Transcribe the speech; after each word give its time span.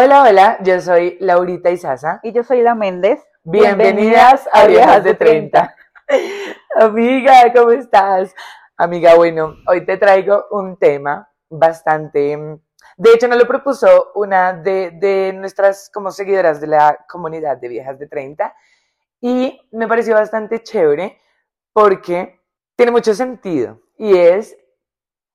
Hola, 0.00 0.22
hola, 0.22 0.58
yo 0.62 0.80
soy 0.80 1.16
Laurita 1.18 1.70
Isaza. 1.72 2.20
Y 2.22 2.30
yo 2.30 2.44
soy 2.44 2.62
la 2.62 2.76
Méndez. 2.76 3.20
Bienvenidas 3.42 4.48
a 4.52 4.64
Viejas 4.68 5.02
de 5.02 5.14
30. 5.14 5.74
Amiga, 6.76 7.52
¿cómo 7.52 7.72
estás? 7.72 8.32
Amiga, 8.76 9.16
bueno, 9.16 9.56
hoy 9.66 9.84
te 9.84 9.96
traigo 9.96 10.44
un 10.52 10.76
tema 10.76 11.28
bastante... 11.50 12.36
mm, 12.36 12.60
De 12.96 13.12
hecho, 13.12 13.26
nos 13.26 13.38
lo 13.38 13.48
propuso 13.48 14.12
una 14.14 14.52
de, 14.52 14.92
de 14.92 15.32
nuestras 15.32 15.90
como 15.92 16.12
seguidoras 16.12 16.60
de 16.60 16.68
la 16.68 17.04
comunidad 17.08 17.56
de 17.56 17.66
Viejas 17.66 17.98
de 17.98 18.06
30 18.06 18.54
y 19.20 19.60
me 19.72 19.88
pareció 19.88 20.14
bastante 20.14 20.62
chévere 20.62 21.18
porque 21.72 22.40
tiene 22.76 22.92
mucho 22.92 23.14
sentido 23.14 23.80
y 23.96 24.16
es 24.16 24.56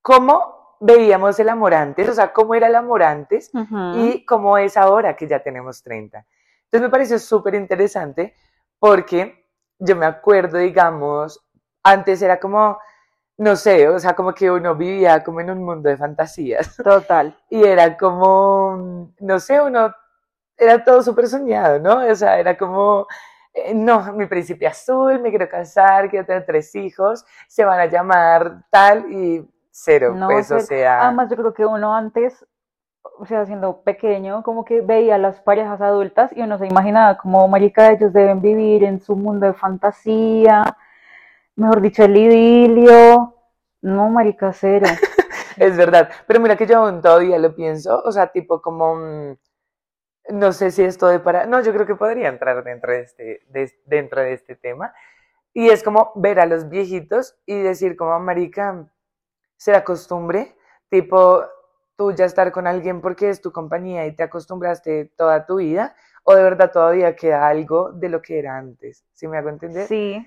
cómo 0.01 0.62
veíamos 0.85 1.39
el 1.39 1.47
amor 1.47 1.73
antes, 1.73 2.09
o 2.09 2.13
sea, 2.13 2.33
cómo 2.33 2.55
era 2.55 2.67
el 2.67 2.75
amor 2.75 3.03
antes 3.03 3.51
y 3.95 4.25
cómo 4.25 4.57
es 4.57 4.75
ahora 4.75 5.15
que 5.15 5.27
ya 5.27 5.41
tenemos 5.41 5.81
30. 5.81 6.25
Entonces 6.65 6.81
me 6.81 6.89
pareció 6.89 7.19
súper 7.19 7.55
interesante 7.55 8.35
porque 8.79 9.47
yo 9.79 9.95
me 9.95 10.05
acuerdo, 10.05 10.57
digamos, 10.57 11.39
antes 11.83 12.21
era 12.21 12.37
como, 12.37 12.77
no 13.37 13.55
sé, 13.55 13.87
o 13.87 13.97
sea, 13.97 14.13
como 14.13 14.33
que 14.33 14.51
uno 14.51 14.75
vivía 14.75 15.23
como 15.23 15.39
en 15.39 15.51
un 15.51 15.63
mundo 15.63 15.87
de 15.87 15.95
fantasías 15.95 16.75
Total. 16.83 17.37
y 17.49 17.63
era 17.63 17.97
como, 17.97 19.13
no 19.19 19.39
sé, 19.39 19.61
uno, 19.61 19.93
era 20.57 20.83
todo 20.83 21.01
súper 21.01 21.27
soñado, 21.29 21.79
¿no? 21.79 22.05
O 22.05 22.15
sea, 22.15 22.37
era 22.39 22.57
como, 22.57 23.07
eh, 23.53 23.73
no, 23.73 24.11
mi 24.13 24.25
príncipe 24.25 24.67
azul, 24.67 25.21
me 25.21 25.29
quiero 25.29 25.47
casar, 25.47 26.09
quiero 26.09 26.25
tener 26.25 26.45
tres 26.45 26.75
hijos, 26.75 27.23
se 27.47 27.63
van 27.63 27.79
a 27.79 27.85
llamar 27.85 28.65
tal 28.69 29.09
y 29.09 29.47
cero, 29.73 30.15
No, 30.17 30.27
pues, 30.27 30.51
o 30.51 30.59
sea, 30.59 31.07
Además, 31.07 31.29
yo 31.29 31.35
creo 31.35 31.53
que 31.53 31.65
uno 31.65 31.95
antes, 31.95 32.45
o 33.19 33.25
sea, 33.25 33.45
siendo 33.45 33.81
pequeño, 33.81 34.43
como 34.43 34.63
que 34.65 34.81
veía 34.81 35.15
a 35.15 35.17
las 35.17 35.41
parejas 35.41 35.81
adultas 35.81 36.31
y 36.35 36.41
uno 36.41 36.57
se 36.57 36.67
imaginaba 36.67 37.17
como, 37.17 37.47
marica, 37.47 37.91
ellos 37.91 38.13
deben 38.13 38.41
vivir 38.41 38.83
en 38.83 38.99
su 39.01 39.15
mundo 39.15 39.47
de 39.47 39.53
fantasía, 39.53 40.63
mejor 41.55 41.81
dicho, 41.81 42.03
el 42.03 42.17
idilio. 42.17 43.35
No, 43.81 44.09
marica, 44.09 44.53
cero. 44.53 44.87
Es 45.57 45.77
verdad, 45.77 46.09
pero 46.27 46.39
mira 46.39 46.55
que 46.57 46.65
yo 46.65 46.79
aún 46.79 47.01
todavía 47.01 47.37
lo 47.37 47.55
pienso, 47.55 48.01
o 48.03 48.11
sea, 48.11 48.27
tipo 48.31 48.61
como, 48.61 48.95
mm, 48.95 49.37
no 50.29 50.51
sé 50.53 50.71
si 50.71 50.83
esto 50.83 51.07
de 51.07 51.19
para, 51.19 51.45
no, 51.45 51.61
yo 51.61 51.73
creo 51.73 51.85
que 51.85 51.95
podría 51.95 52.29
entrar 52.29 52.63
dentro 52.63 52.91
de 52.91 53.01
este, 53.01 53.41
de- 53.49 53.71
dentro 53.85 54.21
de 54.21 54.33
este 54.33 54.55
tema, 54.55 54.93
y 55.53 55.69
es 55.69 55.83
como 55.83 56.11
ver 56.15 56.39
a 56.39 56.45
los 56.47 56.69
viejitos 56.69 57.37
y 57.45 57.59
decir 57.61 57.97
como, 57.97 58.19
marica, 58.19 58.87
será 59.63 59.83
costumbre, 59.83 60.55
tipo, 60.89 61.43
tú 61.95 62.11
ya 62.13 62.25
estar 62.25 62.51
con 62.51 62.67
alguien 62.67 63.01
porque 63.01 63.29
es 63.29 63.41
tu 63.41 63.51
compañía 63.51 64.05
y 64.07 64.15
te 64.15 64.23
acostumbraste 64.23 65.05
toda 65.17 65.45
tu 65.45 65.57
vida, 65.57 65.95
o 66.23 66.35
de 66.35 66.43
verdad 66.43 66.71
todavía 66.71 67.15
queda 67.15 67.47
algo 67.47 67.91
de 67.93 68.09
lo 68.09 68.21
que 68.21 68.39
era 68.39 68.57
antes, 68.57 69.05
¿sí 69.13 69.27
me 69.27 69.37
hago 69.37 69.49
entender? 69.49 69.87
Sí, 69.87 70.25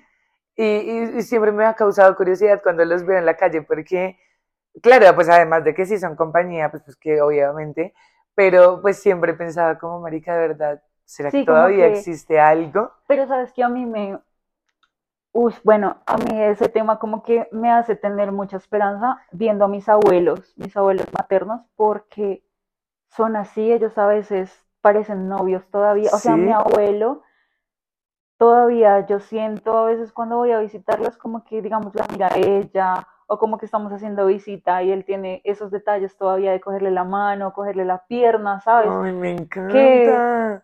Y, 0.55 0.63
y- 0.65 1.17
y 1.19 1.21
siempre 1.23 1.51
me 1.51 1.65
ha 1.65 1.75
causado 1.75 2.15
curiosidad 2.15 2.61
cuando 2.63 2.83
los 2.85 3.05
veo 3.05 3.17
en 3.19 3.25
la 3.25 3.35
calle, 3.37 3.61
porque, 3.61 4.19
claro, 4.83 5.13
pues 5.15 5.29
además 5.29 5.63
de 5.65 5.73
que 5.75 5.85
sí 5.85 5.99
son 5.99 6.15
compañía, 6.15 6.71
pues, 6.71 6.83
pues 6.83 6.97
que 6.97 7.21
obviamente, 7.21 7.93
pero 8.35 8.81
pues 8.81 8.99
siempre 8.99 9.33
pensaba 9.35 9.77
como, 9.79 10.01
marica, 10.01 10.35
de 10.37 10.47
verdad, 10.49 10.83
¿será 11.05 11.31
Sí, 11.31 11.39
que 11.39 11.45
todavía 11.45 11.87
que- 11.87 11.99
existe 11.99 12.39
algo? 12.39 12.91
pero 13.07 13.27
sabes 13.27 13.51
que 13.53 13.63
a 13.63 13.69
mí 13.69 13.85
me... 13.85 14.19
Uy, 15.39 15.53
bueno, 15.63 15.97
a 16.07 16.17
mí 16.17 16.41
ese 16.41 16.67
tema 16.67 16.97
como 16.97 17.21
que 17.21 17.47
me 17.51 17.71
hace 17.71 17.95
tener 17.95 18.31
mucha 18.31 18.57
esperanza 18.57 19.21
viendo 19.31 19.65
a 19.65 19.67
mis 19.67 19.87
abuelos, 19.87 20.51
mis 20.57 20.75
abuelos 20.75 21.05
maternos, 21.13 21.61
porque 21.75 22.43
son 23.11 23.35
así, 23.35 23.71
ellos 23.71 23.95
a 23.99 24.07
veces 24.07 24.65
parecen 24.81 25.29
novios 25.29 25.63
todavía. 25.69 26.09
O 26.11 26.17
sea, 26.17 26.33
Sí. 26.33 26.41
mi 26.41 26.51
abuelo, 26.51 27.21
todavía 28.39 29.05
yo 29.05 29.19
siento 29.19 29.77
a 29.77 29.85
veces 29.85 30.11
cuando 30.11 30.37
voy 30.37 30.53
a 30.53 30.59
visitarlos 30.59 31.17
como 31.17 31.43
que, 31.43 31.61
digamos, 31.61 31.93
la 31.93 32.07
mira 32.11 32.29
a 32.33 32.37
ella, 32.37 33.07
o 33.27 33.37
como 33.37 33.59
que 33.59 33.65
estamos 33.67 33.93
haciendo 33.93 34.25
visita 34.25 34.81
y 34.81 34.91
él 34.91 35.05
tiene 35.05 35.41
esos 35.43 35.69
detalles 35.69 36.17
todavía 36.17 36.51
de 36.51 36.61
cogerle 36.61 36.89
la 36.89 37.03
mano, 37.03 37.53
cogerle 37.53 37.85
la 37.85 38.07
pierna, 38.07 38.59
¿sabes? 38.61 38.89
Ay, 38.89 39.11
me 39.11 39.31
encanta. 39.33 39.71
Que 39.71 40.61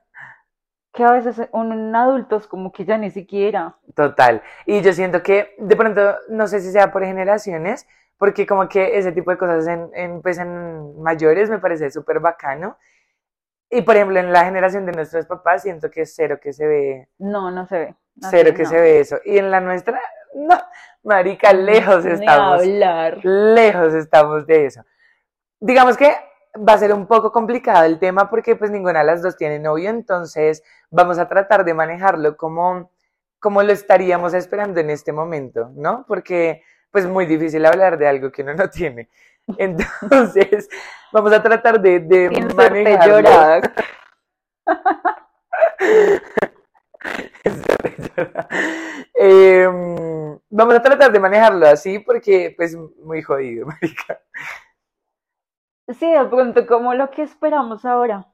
a 1.02 1.12
veces 1.12 1.42
un 1.52 1.96
adulto 1.96 2.36
es 2.38 2.46
como 2.48 2.72
que 2.72 2.86
ya 2.86 2.98
ni 2.98 3.10
siquiera. 3.10 3.76
Total. 3.96 4.44
Y 4.68 4.82
yo 4.82 4.94
siento 4.94 5.24
que 5.24 5.56
de 5.58 5.76
pronto, 5.76 6.16
no 6.30 6.46
sé 6.48 6.60
si 6.62 6.72
sea 6.72 6.92
por 6.92 7.04
generaciones, 7.04 7.88
porque 8.18 8.46
como 8.46 8.70
que 8.70 8.98
ese 8.98 9.12
tipo 9.12 9.32
de 9.32 9.38
cosas 9.38 9.66
en, 9.68 9.90
en, 9.96 10.22
pues 10.22 10.38
en 10.38 11.02
mayores 11.02 11.50
me 11.50 11.58
parece 11.60 11.90
súper 11.90 12.20
bacano. 12.20 12.78
Y 13.72 13.82
por 13.82 13.96
ejemplo, 13.96 14.20
en 14.20 14.32
la 14.32 14.46
generación 14.46 14.86
de 14.86 14.92
nuestros 14.92 15.26
papás 15.26 15.64
siento 15.64 15.90
que 15.90 16.02
es 16.02 16.14
cero 16.16 16.38
que 16.40 16.54
se 16.54 16.68
ve 16.68 17.08
No, 17.18 17.50
no 17.50 17.66
se 17.66 17.78
ve. 17.80 17.96
Cero 18.30 18.50
Así, 18.50 18.58
que 18.58 18.64
no. 18.64 18.70
se 18.70 18.80
ve 18.80 19.00
eso. 19.00 19.18
Y 19.26 19.40
en 19.40 19.50
la 19.50 19.60
nuestra, 19.62 20.00
no, 20.36 20.60
marica, 21.04 21.52
lejos 21.54 22.06
Ni 22.06 22.12
estamos. 22.12 22.62
hablar. 22.62 23.20
Lejos 23.26 23.96
estamos 23.96 24.46
de 24.46 24.68
eso. 24.68 24.84
Digamos 25.60 25.98
que 25.98 26.14
va 26.56 26.74
a 26.74 26.78
ser 26.78 26.94
un 26.94 27.08
poco 27.08 27.32
complicado 27.32 27.86
el 27.86 28.00
tema 28.00 28.30
porque 28.30 28.56
pues 28.56 28.72
ninguna 28.72 29.00
de 29.00 29.06
las 29.06 29.22
dos 29.22 29.36
tiene 29.36 29.60
novio, 29.60 29.90
entonces 29.90 30.64
vamos 30.92 31.18
a 31.18 31.28
tratar 31.28 31.66
de 31.66 31.74
manejarlo 31.74 32.38
como, 32.38 32.92
como 33.40 33.64
lo 33.64 33.72
estaríamos 33.72 34.34
esperando 34.34 34.80
en 34.80 34.90
este 34.90 35.12
momento, 35.12 35.72
¿no? 35.76 36.06
Porque 36.08 36.64
pues 36.92 37.08
muy 37.08 37.26
difícil 37.26 37.66
hablar 37.66 37.98
de 37.98 38.08
algo 38.08 38.32
que 38.32 38.44
uno 38.44 38.54
no 38.54 38.70
tiene. 38.70 39.10
Entonces, 39.58 40.70
vamos 41.12 41.34
a 41.34 41.42
tratar 41.42 41.82
de, 41.82 42.00
de 42.00 42.30
manejarlo. 42.56 43.20
llorar. 43.20 43.74
Em, 49.16 50.40
vamos 50.50 50.76
a 50.76 50.82
tratar 50.82 51.12
de 51.12 51.20
manejarlo 51.20 51.68
así 51.68 52.00
porque, 52.00 52.54
pues, 52.56 52.76
muy 52.76 53.22
jodido, 53.22 53.66
marica. 53.68 54.22
Sí, 55.88 56.10
de 56.10 56.26
pronto, 56.26 56.66
como 56.66 56.94
lo 56.94 57.10
que 57.10 57.24
esperamos 57.24 57.84
ahora. 57.86 58.26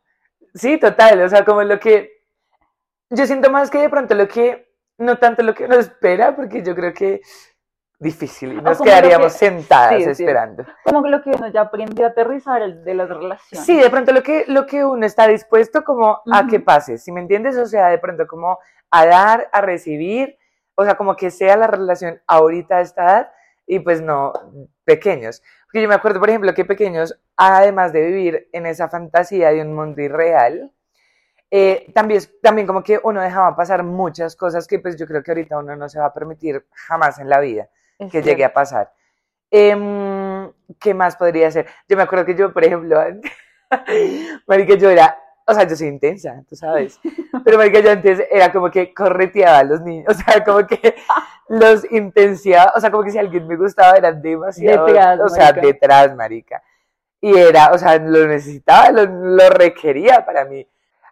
Sí, 0.54 0.78
total, 0.80 1.22
o 1.22 1.30
sea, 1.30 1.44
como 1.46 1.64
lo 1.64 1.80
que... 1.80 2.12
Yo 3.10 3.26
siento 3.26 3.50
más 3.50 3.70
que 3.70 3.80
de 3.80 3.90
pronto 3.90 4.14
lo 4.16 4.28
que... 4.28 4.70
No 4.98 5.18
tanto 5.18 5.44
lo 5.44 5.54
que 5.56 5.66
uno 5.66 5.76
espera, 5.76 6.36
porque 6.36 6.62
yo 6.62 6.76
creo 6.76 6.94
que 6.94 7.22
difícil, 8.00 8.62
nos 8.64 8.82
quedaríamos 8.82 9.34
que- 9.34 9.40
sentadas 9.40 9.96
sí, 9.96 10.04
sí. 10.16 10.24
esperando. 10.24 10.66
Como 10.84 11.08
lo 11.08 11.22
que 11.22 11.32
uno 11.32 11.48
ya 11.50 11.62
aprendió 11.62 12.06
a 12.06 12.10
aterrizar 12.10 12.62
el 12.62 12.84
de 12.84 12.94
las 12.96 13.10
relaciones. 13.10 13.66
Sí, 13.66 13.78
de 13.78 13.90
pronto 13.90 14.12
lo 14.12 14.24
que, 14.24 14.46
lo 14.48 14.66
que 14.66 14.86
uno 14.86 15.06
está 15.06 15.28
dispuesto 15.28 15.84
como 15.84 16.22
a 16.32 16.48
que 16.48 16.60
pase, 16.60 16.98
si 16.98 17.12
me 17.12 17.22
entiendes? 17.22 17.58
O 17.58 17.66
sea, 17.66 17.88
de 17.88 17.98
pronto 17.98 18.28
como 18.28 18.58
a 18.90 19.06
dar, 19.06 19.50
a 19.52 19.62
recibir, 19.62 20.38
o 20.76 20.84
sea, 20.84 20.96
como 20.96 21.16
que 21.16 21.30
sea 21.32 21.58
la 21.58 21.68
relación 21.68 22.22
ahorita 22.28 22.78
a 22.78 22.82
esta 22.82 23.04
edad 23.04 23.32
y 23.68 23.80
pues 23.80 24.02
no 24.02 24.32
pequeños. 24.90 25.44
Porque 25.66 25.84
yo 25.84 25.88
me 25.88 25.94
acuerdo, 25.94 26.20
por 26.20 26.30
ejemplo, 26.30 26.52
que 26.56 26.66
pequeños, 26.66 27.16
además 27.38 27.94
de 27.94 28.02
vivir 28.08 28.50
en 28.54 28.66
esa 28.66 28.90
fantasía 28.90 29.52
de 29.52 29.62
un 29.62 29.76
mundo 29.76 30.02
irreal, 30.02 30.72
eh, 31.52 31.92
también, 31.94 32.22
también 32.42 32.66
como 32.66 32.82
que 32.82 33.00
uno 33.04 33.22
dejaba 33.22 33.56
pasar 33.56 33.84
muchas 33.84 34.36
cosas 34.36 34.68
que 34.68 34.80
pues 34.80 34.98
yo 34.98 35.06
creo 35.06 35.22
que 35.22 35.30
ahorita 35.32 35.60
uno 35.60 35.76
no 35.76 35.88
se 35.88 36.00
va 36.00 36.08
a 36.08 36.14
permitir 36.14 36.66
jamás 36.74 37.20
en 37.20 37.30
la 37.30 37.40
vida 37.40 37.70
Es 38.00 38.12
que 38.12 38.22
llegue 38.22 38.38
cierto. 38.38 38.52
a 38.52 38.62
pasar. 38.62 38.94
Em, 39.52 40.52
¿qué 40.80 40.94
más 40.96 41.16
podría 41.16 41.52
ser? 41.52 41.68
Yo 41.88 41.98
me 41.98 42.04
acuerdo 42.04 42.26
que 42.26 42.36
yo, 42.36 42.52
por 42.52 42.64
ejemplo, 42.64 43.00
marica, 44.48 44.74
yo 44.76 44.90
era, 44.90 45.20
o 45.50 45.54
sea, 45.54 45.68
yo 45.68 45.76
soy 45.76 45.88
intensa, 45.88 46.44
tú 46.48 46.56
sabes, 46.56 47.00
pero 47.44 47.58
marica, 47.58 47.80
yo 47.80 47.92
antes 47.92 48.22
era 48.32 48.52
como 48.52 48.70
que 48.70 48.94
correteaba 48.94 49.60
a 49.60 49.64
los 49.64 49.82
niños, 49.82 50.08
o 50.10 50.14
sea, 50.14 50.44
como 50.44 50.66
que 50.68 50.96
los 51.48 51.92
intensiaba, 51.92 52.74
o 52.76 52.80
sea, 52.80 52.92
como 52.92 53.04
que 53.04 53.12
si 53.12 53.18
alguien 53.18 53.48
me 53.48 53.58
gustaba 53.58 53.98
era 53.98 54.12
demasiado, 54.12 54.86
Detrás, 54.86 55.20
o 55.20 55.30
sea, 55.30 55.46
marica. 55.46 55.62
detrás, 55.62 56.16
marica. 56.16 56.64
Y 57.22 57.36
era, 57.36 57.72
o 57.74 57.78
sea, 57.78 57.98
lo 57.98 58.28
necesitaba, 58.28 58.92
lo, 58.92 59.06
lo 59.06 59.50
requería 59.50 60.26
para 60.26 60.46
mí. 60.46 60.66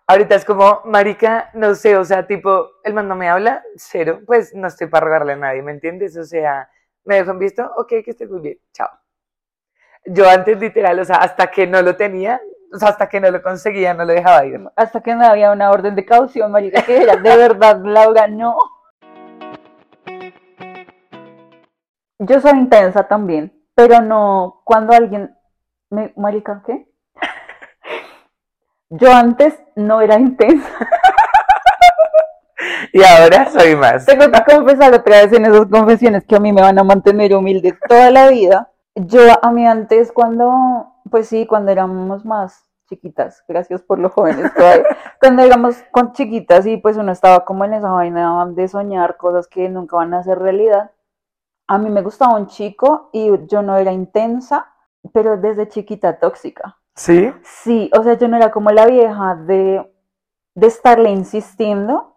Ahorita 0.05 0.35
es 0.35 0.45
como, 0.45 0.81
marica, 0.85 1.49
no 1.53 1.75
sé, 1.75 1.97
o 1.97 2.05
sea, 2.05 2.25
tipo, 2.25 2.69
el 2.83 2.93
man 2.93 3.09
no 3.09 3.15
me 3.15 3.27
habla, 3.27 3.63
cero, 3.75 4.21
pues 4.25 4.53
no 4.53 4.67
estoy 4.67 4.87
para 4.87 5.05
rogarle 5.05 5.33
a 5.33 5.35
nadie, 5.35 5.61
¿me 5.61 5.71
entiendes? 5.71 6.15
O 6.15 6.23
sea, 6.23 6.69
me 7.03 7.15
dejo 7.15 7.31
en 7.31 7.39
visto, 7.39 7.69
ok, 7.75 7.87
que 8.05 8.11
estés 8.11 8.29
muy 8.29 8.39
bien, 8.39 8.59
chao. 8.71 8.89
Yo 10.05 10.29
antes, 10.29 10.57
literal, 10.59 10.97
o 10.99 11.03
sea, 11.03 11.17
hasta 11.17 11.47
que 11.47 11.67
no 11.67 11.81
lo 11.81 11.97
tenía, 11.97 12.39
o 12.73 12.77
sea, 12.77 12.89
hasta 12.89 13.09
que 13.09 13.19
no 13.19 13.31
lo 13.31 13.41
conseguía, 13.41 13.93
no 13.93 14.05
lo 14.05 14.13
dejaba 14.13 14.45
ir. 14.45 14.59
Hasta 14.75 15.01
que 15.01 15.15
no 15.15 15.25
había 15.25 15.51
una 15.51 15.71
orden 15.71 15.95
de 15.95 16.05
caución, 16.05 16.51
marica, 16.51 16.81
que 16.81 17.01
era 17.01 17.15
de 17.15 17.37
verdad, 17.37 17.81
Laura, 17.83 18.27
no. 18.27 18.57
Yo 22.19 22.41
soy 22.41 22.51
intensa 22.51 23.07
también, 23.07 23.53
pero 23.75 24.01
no 24.01 24.61
cuando 24.65 24.93
alguien 24.93 25.35
me, 25.89 26.13
marica, 26.15 26.63
¿qué? 26.65 26.87
Yo 28.89 29.13
antes 29.13 29.59
no 29.75 30.01
era 30.01 30.19
intensa. 30.19 30.67
Y 32.91 33.03
ahora 33.03 33.49
soy 33.51 33.75
más. 33.75 34.05
Tengo 34.05 34.31
que 34.31 34.43
confesar 34.43 34.93
otra 34.93 35.23
vez 35.23 35.33
en 35.33 35.45
esas 35.45 35.67
confesiones 35.67 36.25
que 36.25 36.35
a 36.35 36.39
mí 36.39 36.51
me 36.51 36.61
van 36.61 36.79
a 36.79 36.83
mantener 36.83 37.35
humilde 37.35 37.77
toda 37.87 38.09
la 38.11 38.29
vida. 38.29 38.71
Yo 38.95 39.21
a 39.41 39.51
mí 39.51 39.67
antes 39.67 40.11
cuando, 40.11 40.95
pues 41.09 41.27
sí, 41.27 41.45
cuando 41.45 41.71
éramos 41.71 42.25
más 42.25 42.67
chiquitas, 42.87 43.43
gracias 43.47 43.81
por 43.81 43.99
los 43.99 44.11
jóvenes 44.13 44.53
todavía. 44.53 44.85
Cuando 45.19 45.41
éramos 45.41 45.75
con 45.91 46.13
chiquitas 46.13 46.65
y 46.65 46.77
pues 46.77 46.95
uno 46.95 47.11
estaba 47.11 47.43
como 47.43 47.65
en 47.65 47.73
esa 47.73 47.91
vaina 47.91 48.45
de 48.45 48.67
soñar 48.67 49.17
cosas 49.17 49.47
que 49.47 49.67
nunca 49.67 49.97
van 49.97 50.13
a 50.13 50.23
ser 50.23 50.39
realidad. 50.39 50.91
A 51.67 51.77
mí 51.77 51.89
me 51.89 52.01
gustaba 52.01 52.37
un 52.37 52.47
chico 52.47 53.09
y 53.11 53.29
yo 53.47 53.61
no 53.61 53.77
era 53.77 53.91
intensa, 53.91 54.73
pero 55.11 55.37
desde 55.37 55.67
chiquita 55.67 56.19
tóxica. 56.19 56.77
¿Sí? 56.95 57.33
Sí, 57.43 57.91
o 57.97 58.03
sea, 58.03 58.13
yo 58.13 58.27
no 58.27 58.37
era 58.37 58.51
como 58.51 58.71
la 58.71 58.85
vieja 58.85 59.35
de, 59.35 59.91
de 60.55 60.67
estarle 60.67 61.09
insistiendo, 61.09 62.16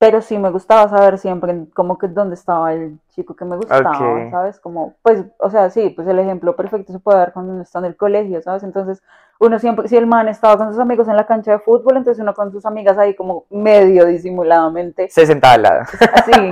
pero 0.00 0.22
sí 0.22 0.38
me 0.38 0.50
gustaba 0.50 0.88
saber 0.88 1.18
siempre 1.18 1.66
como 1.74 1.98
que 1.98 2.08
dónde 2.08 2.34
estaba 2.34 2.72
el 2.72 2.98
chico 3.10 3.36
que 3.36 3.44
me 3.44 3.56
gustaba. 3.56 4.30
¿sabes? 4.30 4.58
Como, 4.58 4.94
pues, 5.02 5.26
o 5.38 5.50
sea, 5.50 5.68
sí, 5.68 5.90
pues 5.90 6.08
el 6.08 6.18
ejemplo 6.18 6.56
perfecto 6.56 6.90
se 6.90 6.98
puede 6.98 7.18
dar 7.18 7.34
cuando 7.34 7.52
uno 7.52 7.60
está 7.60 7.80
en 7.80 7.84
el 7.84 7.98
colegio, 7.98 8.40
¿sabes? 8.40 8.62
Entonces, 8.62 9.02
uno 9.38 9.58
siempre, 9.58 9.88
si 9.88 9.98
el 9.98 10.06
man 10.06 10.26
estaba 10.28 10.56
con 10.56 10.70
sus 10.70 10.80
amigos 10.80 11.06
en 11.06 11.16
la 11.16 11.26
cancha 11.26 11.52
de 11.52 11.58
fútbol, 11.58 11.98
entonces 11.98 12.18
uno 12.22 12.32
con 12.32 12.50
sus 12.50 12.64
amigas 12.64 12.96
ahí 12.96 13.14
como 13.14 13.44
medio 13.50 14.06
disimuladamente, 14.06 15.10
Se 15.10 15.26
sentaba 15.26 15.52
al 15.52 15.62
lado. 15.64 15.80
así. 16.14 16.50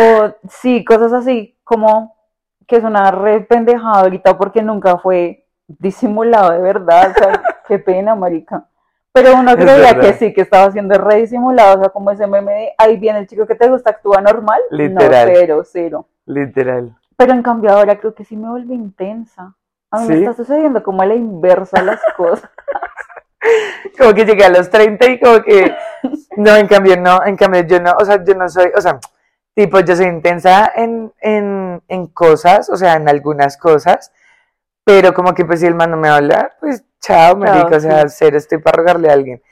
O 0.00 0.34
sí, 0.48 0.86
cosas 0.86 1.12
así, 1.12 1.58
como 1.64 2.16
que 2.66 2.76
es 2.76 2.84
una 2.84 3.10
re 3.10 3.42
pendejada 3.42 4.00
ahorita 4.00 4.38
porque 4.38 4.62
nunca 4.62 4.96
fue 4.96 5.44
disimulado 5.66 6.52
de 6.52 6.60
verdad, 6.60 7.10
o 7.10 7.14
sea, 7.14 7.42
qué 7.68 7.78
pena, 7.78 8.14
marica. 8.14 8.64
Pero 9.14 9.36
uno 9.36 9.54
creía 9.54 9.94
que 10.00 10.14
sí, 10.14 10.34
que 10.34 10.40
estaba 10.40 10.72
siendo 10.72 10.98
re 10.98 11.18
disimulado, 11.18 11.78
o 11.78 11.80
sea, 11.80 11.90
como 11.90 12.10
ese 12.10 12.26
meme 12.26 12.52
de, 12.52 12.72
ahí 12.76 12.96
viene 12.96 13.20
el 13.20 13.28
chico 13.28 13.46
que 13.46 13.54
te 13.54 13.68
gusta, 13.68 13.90
actúa 13.90 14.20
normal. 14.20 14.60
Literal. 14.72 15.28
No, 15.28 15.34
cero, 15.36 15.62
cero. 15.64 16.08
Literal. 16.26 16.96
Pero 17.16 17.32
en 17.32 17.42
cambio 17.44 17.70
ahora 17.70 17.96
creo 17.96 18.12
que 18.12 18.24
sí 18.24 18.36
me 18.36 18.48
volví 18.48 18.74
intensa. 18.74 19.54
A 19.92 20.00
mí 20.00 20.08
me 20.08 20.18
está 20.18 20.34
sucediendo 20.34 20.82
como 20.82 21.02
a 21.02 21.06
la 21.06 21.14
inversa 21.14 21.80
las 21.80 22.00
cosas. 22.16 22.50
Como 23.96 24.12
que 24.14 24.24
llegué 24.24 24.46
a 24.46 24.48
los 24.48 24.68
30 24.68 25.06
y 25.06 25.20
como 25.20 25.42
que, 25.42 25.76
no, 26.36 26.56
en 26.56 26.66
cambio 26.66 26.96
no, 26.96 27.24
en 27.24 27.36
cambio 27.36 27.60
yo 27.62 27.78
no, 27.78 27.92
o 27.92 28.04
sea, 28.04 28.24
yo 28.24 28.34
no 28.34 28.48
soy, 28.48 28.72
o 28.76 28.80
sea, 28.80 28.98
tipo, 29.54 29.78
yo 29.78 29.94
soy 29.94 30.06
intensa 30.06 30.72
en, 30.74 31.12
en, 31.20 31.80
en 31.86 32.06
cosas, 32.08 32.68
o 32.68 32.76
sea, 32.76 32.94
en 32.94 33.08
algunas 33.08 33.56
cosas, 33.56 34.10
pero 34.84 35.14
como 35.14 35.34
que 35.34 35.44
pues 35.44 35.60
si 35.60 35.66
el 35.66 35.74
man 35.74 35.90
no 35.90 35.96
me 35.96 36.08
va 36.08 36.14
a 36.14 36.18
hablar, 36.18 36.56
pues 36.60 36.84
chao, 37.00 37.36
marica, 37.36 37.76
o 37.76 37.80
sea, 37.80 38.08
sí. 38.08 38.16
cero 38.18 38.36
estoy 38.36 38.58
para 38.58 38.76
rogarle 38.76 39.10
a 39.10 39.14
alguien. 39.14 39.42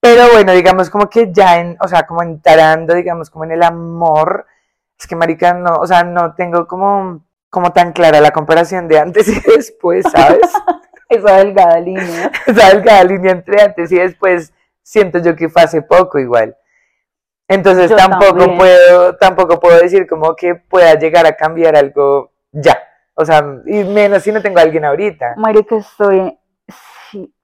Pero 0.00 0.30
bueno, 0.32 0.52
digamos 0.52 0.90
como 0.90 1.10
que 1.10 1.32
ya 1.32 1.58
en, 1.58 1.76
o 1.80 1.88
sea, 1.88 2.06
como 2.06 2.22
entrando, 2.22 2.94
digamos, 2.94 3.30
como 3.30 3.44
en 3.44 3.52
el 3.52 3.62
amor, 3.62 4.46
es 4.98 5.06
que 5.06 5.16
marica, 5.16 5.54
no, 5.54 5.76
o 5.76 5.86
sea, 5.86 6.04
no 6.04 6.34
tengo 6.34 6.66
como, 6.66 7.24
como 7.50 7.72
tan 7.72 7.92
clara 7.92 8.20
la 8.20 8.30
comparación 8.30 8.88
de 8.88 8.98
antes 8.98 9.28
y 9.28 9.40
después, 9.56 10.06
¿sabes? 10.10 10.40
Esa 11.08 11.38
delgada 11.38 11.80
línea. 11.80 12.30
esa 12.46 12.68
delgada 12.68 13.02
línea 13.02 13.32
entre 13.32 13.62
antes 13.62 13.90
y 13.90 13.96
después 13.96 14.52
siento 14.82 15.18
yo 15.20 15.34
que 15.36 15.48
fue 15.48 15.62
hace 15.62 15.80
poco 15.80 16.18
igual. 16.18 16.54
Entonces 17.48 17.90
Yo 17.90 17.96
tampoco 17.96 18.36
también. 18.36 18.58
puedo, 18.58 19.16
tampoco 19.16 19.58
puedo 19.58 19.78
decir 19.80 20.06
como 20.06 20.36
que 20.36 20.54
pueda 20.54 20.98
llegar 20.98 21.24
a 21.24 21.32
cambiar 21.32 21.76
algo 21.76 22.30
ya. 22.52 22.87
O 23.20 23.24
sea, 23.24 23.42
y 23.66 23.82
menos 23.84 24.22
si 24.22 24.30
no 24.30 24.40
tengo 24.40 24.60
a 24.60 24.62
alguien 24.62 24.84
ahorita. 24.84 25.34
Marica, 25.36 25.76
estoy. 25.76 26.38
Sí. 27.10 27.34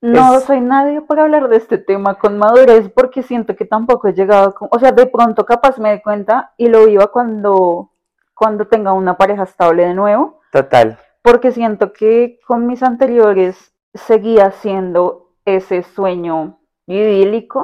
No 0.00 0.36
Es- 0.36 0.44
soy 0.44 0.60
nadie 0.60 1.00
para 1.02 1.22
hablar 1.22 1.48
de 1.48 1.56
este 1.56 1.78
tema 1.78 2.14
con 2.18 2.38
madurez 2.38 2.88
porque 2.94 3.22
siento 3.24 3.56
que 3.56 3.64
tampoco 3.64 4.06
he 4.06 4.12
llegado. 4.12 4.54
con- 4.54 4.68
O 4.70 4.78
sea, 4.78 4.92
de 4.92 5.06
pronto 5.06 5.44
capaz 5.44 5.78
me 5.78 5.88
doy 5.90 6.02
cuenta 6.02 6.52
y 6.56 6.68
lo 6.68 6.86
viva 6.86 7.08
cuando, 7.08 7.90
cuando 8.34 8.66
tenga 8.68 8.92
una 8.92 9.16
pareja 9.16 9.42
estable 9.42 9.86
de 9.86 9.94
nuevo. 9.94 10.40
Total. 10.52 10.98
Porque 11.22 11.50
siento 11.50 11.92
que 11.92 12.38
con 12.46 12.66
mis 12.68 12.82
anteriores 12.84 13.74
seguía 13.92 14.52
siendo 14.52 15.32
ese 15.44 15.82
sueño 15.82 16.60
idílico. 16.86 17.58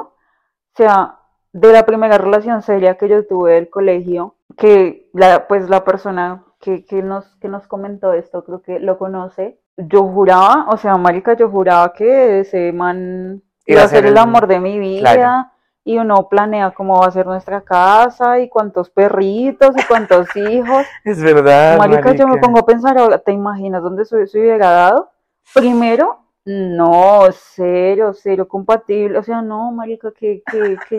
O 0.73 0.75
sea, 0.75 1.19
de 1.53 1.71
la 1.71 1.85
primera 1.85 2.17
relación 2.17 2.61
seria 2.63 2.97
que 2.97 3.07
yo 3.07 3.25
tuve 3.25 3.53
del 3.53 3.69
colegio, 3.69 4.35
que 4.57 5.09
la, 5.13 5.47
pues 5.47 5.69
la 5.69 5.85
persona 5.85 6.43
que, 6.63 6.85
que 6.85 7.03
nos, 7.03 7.25
que 7.41 7.49
nos 7.49 7.67
comentó 7.67 8.13
esto, 8.13 8.43
creo 8.45 8.61
que 8.61 8.79
lo 8.79 8.97
conoce, 8.97 9.59
yo 9.75 10.03
juraba, 10.03 10.67
o 10.69 10.77
sea, 10.77 10.95
marica, 10.95 11.33
yo 11.35 11.49
juraba 11.49 11.91
que 11.91 12.39
ese 12.39 12.71
man 12.71 13.43
iba 13.65 13.83
a 13.83 13.87
ser 13.87 14.05
el 14.05 14.17
amor 14.17 14.47
de 14.47 14.61
mi 14.61 14.79
vida, 14.79 15.13
claro. 15.13 15.49
y 15.83 15.97
uno 15.97 16.29
planea 16.29 16.71
cómo 16.71 16.99
va 17.01 17.07
a 17.07 17.11
ser 17.11 17.25
nuestra 17.25 17.61
casa, 17.61 18.39
y 18.39 18.47
cuántos 18.47 18.89
perritos, 18.89 19.75
y 19.77 19.83
cuántos 19.87 20.27
hijos, 20.37 20.85
Es 21.03 21.21
verdad. 21.21 21.77
Marica, 21.77 22.13
yo 22.13 22.25
me 22.25 22.35
marica. 22.35 22.47
pongo 22.47 22.59
a 22.59 22.65
pensar 22.65 22.97
ahora, 22.97 23.17
¿te 23.19 23.33
imaginas 23.33 23.83
dónde 23.83 24.05
se 24.05 24.15
hubiera 24.15 24.69
dado? 24.69 25.11
Primero, 25.53 26.19
no, 26.45 27.23
cero, 27.31 28.13
cero 28.13 28.47
compatible. 28.47 29.17
O 29.17 29.23
sea, 29.23 29.41
no, 29.41 29.71
marica, 29.71 30.11
¿qué, 30.11 30.41
qué, 30.49 30.77
qué, 30.87 30.97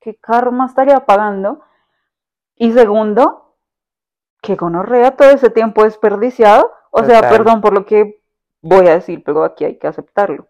qué 0.00 0.16
karma 0.16 0.66
estaría 0.66 1.00
pagando? 1.00 1.60
Y 2.56 2.72
segundo, 2.72 3.41
que 4.42 4.56
gonorrea 4.56 5.12
todo 5.12 5.30
ese 5.30 5.48
tiempo 5.50 5.84
desperdiciado. 5.84 6.70
O 6.90 7.04
sea, 7.04 7.22
perdón 7.30 7.62
por 7.62 7.72
lo 7.72 7.86
que 7.86 8.20
voy 8.60 8.86
a 8.88 8.94
decir, 8.96 9.22
pero 9.24 9.44
aquí 9.44 9.64
hay 9.64 9.78
que 9.78 9.86
aceptarlo. 9.86 10.48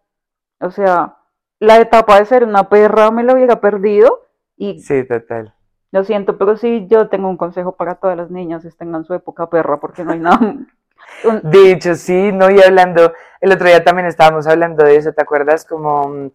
O 0.60 0.70
sea, 0.72 1.16
la 1.60 1.78
etapa 1.78 2.18
de 2.18 2.24
ser 2.26 2.44
una 2.44 2.68
perra 2.68 3.10
me 3.12 3.22
la 3.22 3.34
hubiera 3.34 3.60
perdido 3.60 4.26
y 4.56 4.80
Sí, 4.80 5.04
total. 5.06 5.54
lo 5.92 6.04
siento, 6.04 6.38
pero 6.38 6.56
sí, 6.56 6.86
yo 6.88 7.08
tengo 7.08 7.28
un 7.28 7.36
consejo 7.36 7.76
para 7.76 7.96
todas 7.96 8.16
las 8.16 8.30
niñas, 8.30 8.64
estén 8.64 8.94
en 8.94 9.04
su 9.04 9.14
época 9.14 9.48
perra, 9.50 9.78
porque 9.78 10.04
no 10.04 10.12
hay 10.12 10.20
nada. 10.20 10.38
un- 11.24 11.40
De 11.44 11.70
hecho, 11.72 11.94
sí, 11.94 12.32
no, 12.32 12.50
y 12.50 12.60
hablando, 12.62 13.12
el 13.40 13.52
otro 13.52 13.66
día 13.68 13.84
también 13.84 14.06
estábamos 14.06 14.46
hablando 14.46 14.84
de 14.84 14.96
eso, 14.96 15.12
¿te 15.12 15.22
acuerdas? 15.22 15.64
Como, 15.64 16.08
mm, 16.08 16.30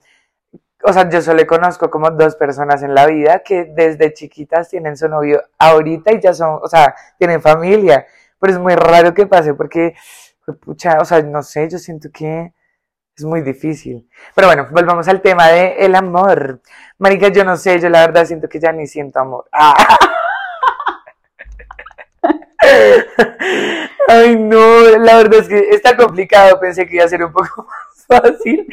o 0.84 0.94
sea, 0.94 1.10
yo 1.10 1.22
solo 1.22 1.46
conozco 1.48 1.90
como 1.90 2.12
dos 2.12 2.36
personas 2.36 2.84
en 2.84 2.94
la 2.94 3.06
vida 3.08 3.40
que 3.40 3.66
desde 3.66 4.14
chiquitas 4.14 4.70
tienen 4.70 4.96
su 4.96 5.08
novio 5.10 5.42
ahorita 5.58 6.14
y 6.14 6.22
ya 6.22 6.34
son, 6.34 6.60
o 6.62 6.68
sea, 6.68 6.96
tienen 7.18 7.42
familia, 7.42 8.06
pero 8.40 8.54
es 8.54 8.60
muy 8.60 8.76
raro 8.76 9.14
que 9.14 9.26
pase 9.26 9.54
porque, 9.54 9.96
pucha, 10.62 11.00
o 11.02 11.06
sea, 11.06 11.22
no 11.22 11.42
sé, 11.44 11.70
yo 11.70 11.78
siento 11.80 12.10
que 12.12 12.54
es 13.18 13.26
muy 13.26 13.42
difícil. 13.42 14.08
Pero 14.36 14.48
bueno, 14.48 14.68
volvamos 14.72 15.08
al 15.08 15.22
tema 15.22 15.48
de 15.48 15.78
el 15.80 15.96
amor. 15.96 16.62
Marica, 17.00 17.30
yo 17.30 17.44
no 17.44 17.58
sé, 17.58 17.80
yo 17.80 17.90
la 17.90 18.02
verdad 18.06 18.26
siento 18.26 18.48
que 18.48 18.60
ya 18.60 18.72
ni 18.72 18.86
siento 18.86 19.20
amor. 19.20 19.46
Ay, 24.08 24.36
no, 24.38 24.98
la 25.00 25.18
verdad 25.18 25.40
es 25.40 25.48
que 25.48 25.70
está 25.72 25.98
complicado. 25.98 26.60
Pensé 26.60 26.86
que 26.86 26.96
iba 26.96 27.06
a 27.06 27.10
ser 27.10 27.24
un 27.24 27.32
poco 27.32 27.68
más 28.10 28.22
fácil, 28.22 28.68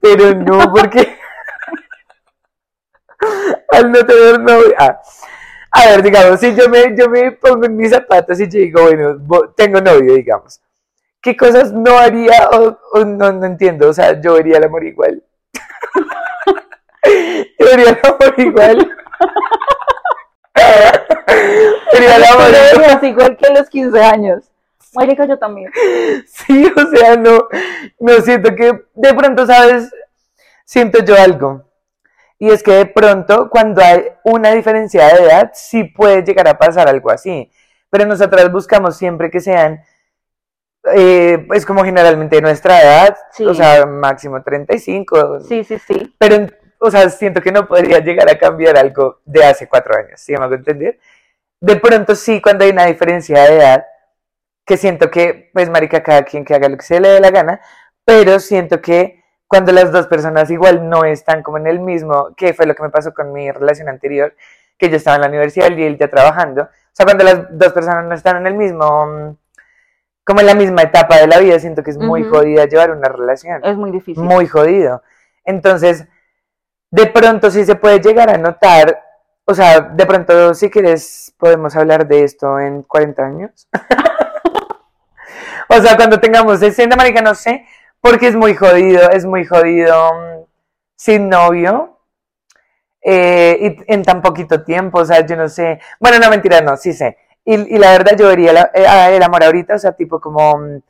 pero 0.00 0.34
no, 0.34 0.72
porque 0.72 1.16
al 3.74 3.92
no 3.92 4.04
tener 4.04 4.40
novia. 4.40 4.74
ah. 4.78 5.00
A 5.76 5.88
ver, 5.88 6.02
digamos, 6.02 6.38
si 6.38 6.54
yo 6.54 6.68
me, 6.68 6.96
yo 6.96 7.08
me 7.08 7.32
pongo 7.32 7.66
en 7.66 7.76
mis 7.76 7.90
zapatos 7.90 8.38
y 8.38 8.44
yo 8.48 8.60
digo, 8.60 8.82
bueno, 8.82 9.18
tengo 9.56 9.80
novio, 9.80 10.14
digamos. 10.14 10.60
¿Qué 11.20 11.36
cosas 11.36 11.72
no 11.72 11.98
haría 11.98 12.48
o, 12.52 12.78
o 12.92 13.04
no, 13.04 13.32
no 13.32 13.44
entiendo? 13.44 13.88
O 13.88 13.92
sea, 13.92 14.20
yo 14.20 14.34
vería 14.34 14.58
el 14.58 14.64
amor 14.64 14.84
igual. 14.84 15.20
yo 17.58 17.66
vería 17.66 17.90
el 17.90 17.98
amor 18.04 18.34
igual. 18.36 18.76
vería 21.92 22.16
el 22.16 22.24
amor 22.24 22.50
igual. 22.74 23.04
igual 23.04 23.36
que 23.36 23.46
a 23.46 23.52
los 23.54 23.68
15 23.68 24.00
años. 24.00 24.44
Marica, 24.94 25.26
yo 25.26 25.36
también. 25.38 25.72
Sí, 26.26 26.72
o 26.76 26.96
sea, 26.96 27.16
no, 27.16 27.48
no 27.98 28.12
siento 28.20 28.54
que 28.54 28.84
de 28.94 29.14
pronto, 29.14 29.44
¿sabes? 29.44 29.92
Siento 30.64 31.04
yo 31.04 31.16
algo. 31.20 31.64
Y 32.38 32.50
es 32.50 32.62
que 32.62 32.72
de 32.72 32.86
pronto, 32.86 33.48
cuando 33.48 33.82
hay 33.82 34.04
una 34.24 34.50
diferencia 34.52 35.06
de 35.08 35.24
edad, 35.24 35.50
sí 35.54 35.84
puede 35.84 36.22
llegar 36.22 36.48
a 36.48 36.58
pasar 36.58 36.88
algo 36.88 37.10
así. 37.10 37.50
Pero 37.90 38.06
nosotras 38.06 38.50
buscamos 38.50 38.96
siempre 38.96 39.30
que 39.30 39.40
sean, 39.40 39.82
eh, 40.94 41.44
pues 41.46 41.64
como 41.64 41.84
generalmente 41.84 42.36
de 42.36 42.42
nuestra 42.42 42.80
edad, 42.82 43.16
Sí. 43.32 43.46
o 43.46 43.54
sea, 43.54 43.86
máximo 43.86 44.42
35. 44.42 45.40
Sí, 45.40 45.64
sí, 45.64 45.78
sí. 45.78 46.14
Pero, 46.18 46.46
o 46.80 46.90
sea, 46.90 47.08
siento 47.08 47.40
que 47.40 47.52
no 47.52 47.66
podría 47.66 48.00
llegar 48.00 48.28
a 48.28 48.38
cambiar 48.38 48.76
algo 48.76 49.20
de 49.24 49.44
hace 49.44 49.68
cuatro 49.68 49.96
años, 49.96 50.20
¿sí 50.20 50.32
me 50.36 50.44
hago 50.44 50.54
entender? 50.54 50.98
De 51.60 51.76
pronto 51.76 52.14
sí, 52.14 52.42
cuando 52.42 52.64
hay 52.64 52.72
una 52.72 52.84
diferencia 52.86 53.42
de 53.44 53.56
edad, 53.56 53.86
que 54.66 54.76
siento 54.76 55.10
que, 55.10 55.50
pues, 55.54 55.70
marica, 55.70 56.02
cada 56.02 56.24
quien 56.24 56.44
que 56.44 56.54
haga 56.54 56.68
lo 56.68 56.76
que 56.76 56.84
se 56.84 57.00
le 57.00 57.08
dé 57.08 57.20
la 57.20 57.30
gana, 57.30 57.60
pero 58.04 58.38
siento 58.40 58.80
que 58.82 59.23
cuando 59.46 59.72
las 59.72 59.92
dos 59.92 60.06
personas 60.06 60.50
igual 60.50 60.88
no 60.88 61.04
están 61.04 61.42
como 61.42 61.58
en 61.58 61.66
el 61.66 61.80
mismo, 61.80 62.34
que 62.36 62.54
fue 62.54 62.66
lo 62.66 62.74
que 62.74 62.82
me 62.82 62.90
pasó 62.90 63.12
con 63.12 63.32
mi 63.32 63.50
relación 63.50 63.88
anterior, 63.88 64.34
que 64.78 64.90
yo 64.90 64.96
estaba 64.96 65.16
en 65.16 65.22
la 65.22 65.28
universidad 65.28 65.70
y 65.70 65.84
él 65.84 65.98
ya 65.98 66.08
trabajando, 66.08 66.62
o 66.62 66.96
sea, 66.96 67.06
cuando 67.06 67.24
las 67.24 67.58
dos 67.58 67.72
personas 67.72 68.04
no 68.04 68.14
están 68.14 68.36
en 68.36 68.46
el 68.46 68.54
mismo, 68.54 69.06
mm, 69.06 69.36
como 70.24 70.40
en 70.40 70.46
la 70.46 70.54
misma 70.54 70.82
etapa 70.82 71.18
de 71.18 71.26
la 71.26 71.38
vida, 71.38 71.58
siento 71.58 71.82
que 71.82 71.90
es 71.90 71.98
muy 71.98 72.22
jodida 72.22 72.66
llevar 72.66 72.92
una 72.92 73.08
relación 73.08 73.64
Es 73.64 73.76
muy 73.76 73.90
difícil. 73.90 74.22
muy 74.22 74.46
jodido. 74.46 75.02
Entonces, 75.44 76.06
de 76.90 77.06
pronto 77.06 77.50
sí 77.50 77.64
se 77.64 77.74
puede 77.74 77.98
llegar 77.98 78.30
a 78.30 78.38
notar, 78.38 79.02
o 79.44 79.54
sea, 79.54 79.80
de 79.80 80.06
pronto 80.06 80.54
si 80.54 80.70
quieres 80.70 81.34
podemos 81.36 81.74
hablar 81.74 82.06
de 82.06 82.22
esto 82.22 82.60
en 82.60 82.84
40 82.84 83.22
años. 83.24 83.68
o 85.68 85.74
sea, 85.80 85.96
cuando 85.96 86.20
tengamos 86.20 86.60
60, 86.60 86.94
marica, 86.94 87.20
no 87.20 87.34
sé, 87.34 87.66
porque 88.04 88.26
es 88.26 88.36
muy 88.36 88.54
jodido, 88.54 89.08
es 89.12 89.24
muy 89.24 89.46
jodido 89.46 90.12
mm, 90.12 90.44
sin 90.94 91.30
novio 91.30 92.00
eh, 93.00 93.56
y 93.58 93.92
en 93.94 94.02
tan 94.02 94.20
poquito 94.20 94.62
tiempo, 94.62 94.98
o 94.98 95.04
sea, 95.06 95.24
yo 95.24 95.36
no 95.36 95.48
sé, 95.48 95.80
bueno, 95.98 96.18
no 96.18 96.28
mentira, 96.28 96.60
no, 96.60 96.76
sí 96.76 96.92
sé. 96.92 97.16
Y, 97.46 97.78
la 97.78 97.92
verdad 97.92 98.14
yo 98.18 98.28
vería 98.28 98.70
eh, 98.74 99.16
el 99.16 99.22
amor 99.22 99.42
ahorita, 99.44 99.76
o 99.76 99.78
sea, 99.78 99.92
tipo 99.92 100.20
como, 100.20 100.58
mm, 100.58 100.82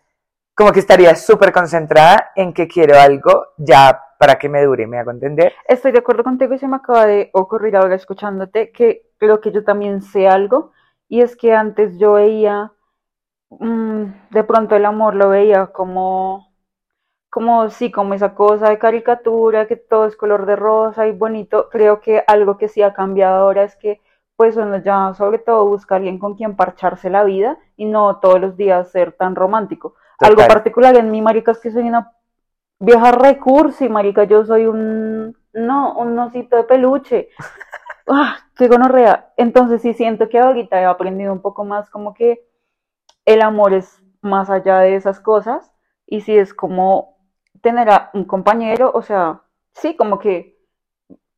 como 0.57 0.73
que 0.73 0.81
estaría 0.81 1.15
súper 1.15 1.53
concentrada 1.53 2.33
en 2.35 2.53
que 2.53 2.67
quiero 2.67 2.99
algo 2.99 3.47
ya 3.59 3.97
para 4.19 4.35
que 4.35 4.49
me 4.49 4.65
dure, 4.65 4.89
me 4.89 4.99
hago 4.99 5.13
entender. 5.13 5.53
Estoy 5.69 5.93
de 5.93 6.01
acuerdo 6.01 6.25
contigo 6.25 6.55
y 6.55 6.59
se 6.59 6.67
me 6.67 6.77
acaba 6.77 7.07
de 7.07 7.31
ocurrir 7.33 7.77
ahora 7.77 7.95
escuchándote 7.95 8.73
que 8.73 9.07
creo 9.19 9.41
que 9.41 9.53
yo 9.53 9.63
también 9.63 10.03
sé 10.03 10.27
algo 10.27 10.73
y 11.09 11.21
es 11.21 11.37
que 11.37 11.55
antes 11.55 11.97
yo 11.97 12.15
veía, 12.15 12.73
mm, 13.51 14.05
de 14.31 14.43
pronto 14.43 14.75
el 14.75 14.85
amor 14.85 15.15
lo 15.15 15.29
veía 15.29 15.69
como, 15.69 16.54
como 17.35 17.69
sí, 17.69 17.91
como 17.91 18.15
esa 18.15 18.33
cosa 18.37 18.69
de 18.69 18.79
caricatura, 18.79 19.67
que 19.67 19.75
todo 19.75 20.05
es 20.07 20.15
color 20.15 20.47
de 20.47 20.55
rosa 20.55 21.09
y 21.09 21.11
bonito. 21.11 21.69
Creo 21.69 22.01
que 22.01 22.23
algo 22.29 22.57
que 22.59 22.69
sí 22.69 22.81
ha 22.81 22.95
cambiado 22.95 23.39
ahora 23.39 23.65
es 23.65 23.75
que 23.75 24.01
pues 24.37 24.57
uno 24.57 24.77
ya 24.79 25.13
sobre 25.15 25.41
todo 25.41 25.67
busca 25.67 25.97
a 25.97 25.99
alguien 25.99 26.21
con 26.21 26.37
quien 26.37 26.55
parcharse 26.55 27.11
la 27.11 27.25
vida 27.25 27.59
y 27.77 27.87
no 27.87 28.21
todos 28.21 28.41
los 28.41 28.57
días 28.57 28.93
ser 28.93 29.15
tan 29.15 29.35
romántico. 29.35 29.97
Algo 30.21 30.47
particular 30.47 30.97
en 30.97 31.11
mí, 31.11 31.23
marica, 31.23 31.51
es 31.51 31.59
que 31.59 31.73
soy 31.73 31.89
una 31.89 32.13
vieja 32.79 33.11
recursi, 33.11 33.89
marica, 33.89 34.23
yo 34.23 34.45
soy 34.47 34.67
un, 34.67 35.37
no, 35.53 35.99
un 35.99 36.17
osito 36.17 36.55
de 36.55 36.63
peluche. 36.63 37.31
¡Ah, 38.07 38.37
qué 38.57 38.69
gonorrea! 38.69 39.33
Entonces 39.37 39.83
sí 39.83 39.93
siento 39.93 40.29
que 40.29 40.39
ahorita 40.39 40.81
he 40.81 40.85
aprendido 40.85 41.33
un 41.33 41.43
poco 41.43 41.65
más 41.65 41.91
como 41.91 42.15
que 42.15 42.47
el 43.25 43.43
amor 43.43 43.75
es 43.75 44.01
más 44.21 44.51
allá 44.51 44.79
de 44.79 44.95
esas 44.95 45.19
cosas 45.19 45.73
y 46.07 46.21
sí 46.21 46.37
es 46.37 46.55
como 46.55 47.14
tener 47.65 47.91
a 47.91 48.11
un 48.13 48.25
compañero, 48.25 48.93
o 48.95 49.03
sea, 49.03 49.41
sí, 49.73 49.97
como 49.97 50.21
que 50.21 50.55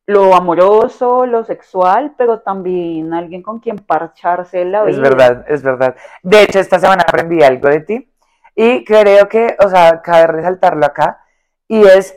lo 0.05 0.35
amoroso, 0.35 1.25
lo 1.25 1.43
sexual, 1.43 2.13
pero 2.17 2.41
también 2.41 3.13
alguien 3.13 3.41
con 3.41 3.59
quien 3.59 3.77
parcharse 3.77 4.63
la 4.65 4.83
vida. 4.83 4.91
Es 4.91 4.99
verdad, 5.01 5.45
es 5.47 5.63
verdad. 5.63 5.95
De 6.21 6.43
hecho, 6.43 6.59
esta 6.59 6.79
semana 6.79 7.03
aprendí 7.07 7.41
algo 7.41 7.67
de 7.69 7.79
ti 7.81 8.13
y 8.55 8.85
creo 8.85 9.27
que, 9.27 9.57
o 9.65 9.69
sea, 9.69 10.01
cabe 10.01 10.27
resaltarlo 10.27 10.85
acá 10.85 11.21
y 11.67 11.83
es 11.85 12.15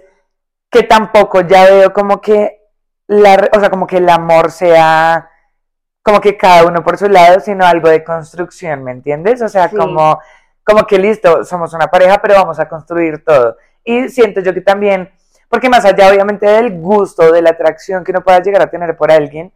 que 0.71 0.83
tampoco 0.83 1.41
ya 1.41 1.65
veo 1.65 1.93
como 1.93 2.21
que 2.21 2.61
la, 3.07 3.49
o 3.57 3.59
sea, 3.61 3.71
como 3.71 3.87
que 3.87 3.97
el 3.99 4.09
amor 4.09 4.51
sea 4.51 5.29
como 6.03 6.21
que 6.21 6.37
cada 6.37 6.65
uno 6.67 6.83
por 6.83 6.97
su 6.97 7.09
lado, 7.09 7.41
sino 7.41 7.65
algo 7.67 7.89
de 7.89 8.05
construcción, 8.05 8.83
¿me 8.85 8.93
entiendes? 8.93 9.43
O 9.43 9.49
sea, 9.49 9.69
Sí. 9.69 9.77
como, 9.77 10.19
como 10.65 10.85
que 10.85 10.99
listo, 10.99 11.45
somos 11.45 11.73
una 11.75 11.89
pareja, 11.89 12.19
pero 12.23 12.35
vamos 12.35 12.59
a 12.61 12.69
construir 12.69 13.25
todo. 13.25 13.57
Y 13.85 14.09
siento 14.09 14.41
yo 14.41 14.53
que 14.53 14.61
también, 14.61 15.11
porque 15.49 15.69
más 15.69 15.85
allá 15.85 16.11
obviamente 16.11 16.47
del 16.47 16.81
gusto, 16.81 17.33
de 17.33 17.43
la 17.43 17.51
atracción 17.51 18.05
que 18.05 18.13
uno 18.13 18.23
pueda 18.23 18.41
llegar 18.41 18.63
a 18.63 18.71
tener 18.71 18.97
por 18.97 19.11
alguien, 19.11 19.53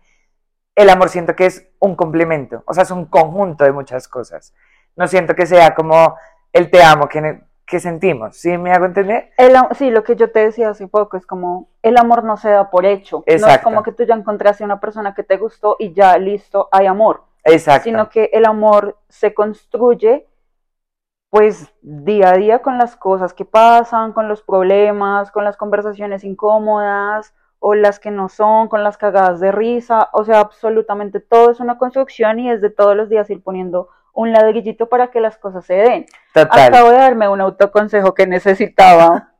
el 0.75 0.91
amor 0.91 1.09
siento 1.09 1.37
que 1.37 1.47
es 1.47 1.67
un 1.79 1.95
complemento, 1.95 2.63
o 2.67 2.75
sea, 2.75 2.83
es 2.83 2.91
un 2.91 3.07
conjunto 3.07 3.65
de 3.65 3.73
muchas 3.73 4.09
cosas. 4.09 4.55
No 4.97 5.07
siento 5.07 5.35
que 5.35 5.47
sea 5.47 5.75
como 5.75 6.17
el 6.53 6.71
te 6.71 6.83
amo 6.83 7.09
que, 7.09 7.43
que 7.67 7.81
sentimos, 7.81 8.37
¿sí 8.37 8.59
me 8.59 8.73
hago 8.73 8.87
entender? 8.87 9.31
El 9.37 9.57
sí, 9.77 9.91
lo 9.91 10.03
que 10.05 10.17
yo 10.17 10.31
te 10.31 10.41
decía 10.41 10.71
hace 10.71 10.87
poco 10.89 11.17
es 11.17 11.27
como 11.27 11.69
el 11.83 11.97
amor 11.97 12.25
no 12.25 12.37
se 12.37 12.51
da 12.51 12.71
por 12.71 12.87
hecho. 12.87 13.19
No 13.19 13.25
es 13.27 13.43
Exacto. 13.43 13.65
como 13.65 13.83
que 13.83 13.93
tú 13.93 14.05
ya 14.05 14.15
encontraste 14.15 14.65
una 14.65 14.81
persona 14.81 15.15
que 15.15 15.23
te 15.23 15.37
gustó 15.37 15.77
y 15.79 15.93
ya 15.93 16.17
listo, 16.19 16.69
hay 16.73 16.87
amor. 16.87 17.25
Exacto. 17.45 17.85
Sino 17.85 18.09
que 18.09 18.31
el 18.33 18.47
amor 18.47 18.99
se 19.09 19.35
construye 19.35 20.27
pues 21.35 21.75
día 21.83 22.31
a 22.31 22.37
día 22.37 22.61
con 22.61 22.79
las 22.79 22.95
cosas 22.95 23.35
que 23.35 23.45
pasan, 23.45 24.13
con 24.13 24.29
los 24.29 24.41
problemas, 24.43 25.33
con 25.33 25.43
las 25.43 25.57
conversaciones 25.57 26.23
incómodas 26.23 27.35
o 27.59 27.75
las 27.75 27.99
que 27.99 28.13
no 28.13 28.29
son, 28.29 28.69
con 28.69 28.85
las 28.85 28.97
cagadas 28.97 29.41
de 29.41 29.51
risa. 29.51 30.11
O 30.13 30.25
sea, 30.25 30.39
absolutamente 30.39 31.19
todo 31.19 31.51
es 31.51 31.59
una 31.59 31.77
construcción 31.77 32.39
y 32.39 32.53
es 32.53 32.61
de 32.61 32.71
todos 32.71 32.97
los 32.97 33.09
días 33.09 33.29
ir 33.31 33.43
poniendo 33.43 33.89
un 34.13 34.31
ladrillito 34.31 34.89
para 34.89 35.11
que 35.11 35.21
las 35.21 35.37
cosas 35.37 35.65
se 35.67 35.75
den. 35.75 36.07
Total. 36.33 36.69
Acabo 36.73 36.91
de 36.91 36.99
darme 36.99 37.29
un 37.29 37.41
autoconsejo 37.41 38.15
que 38.15 38.29
necesitaba. 38.29 39.34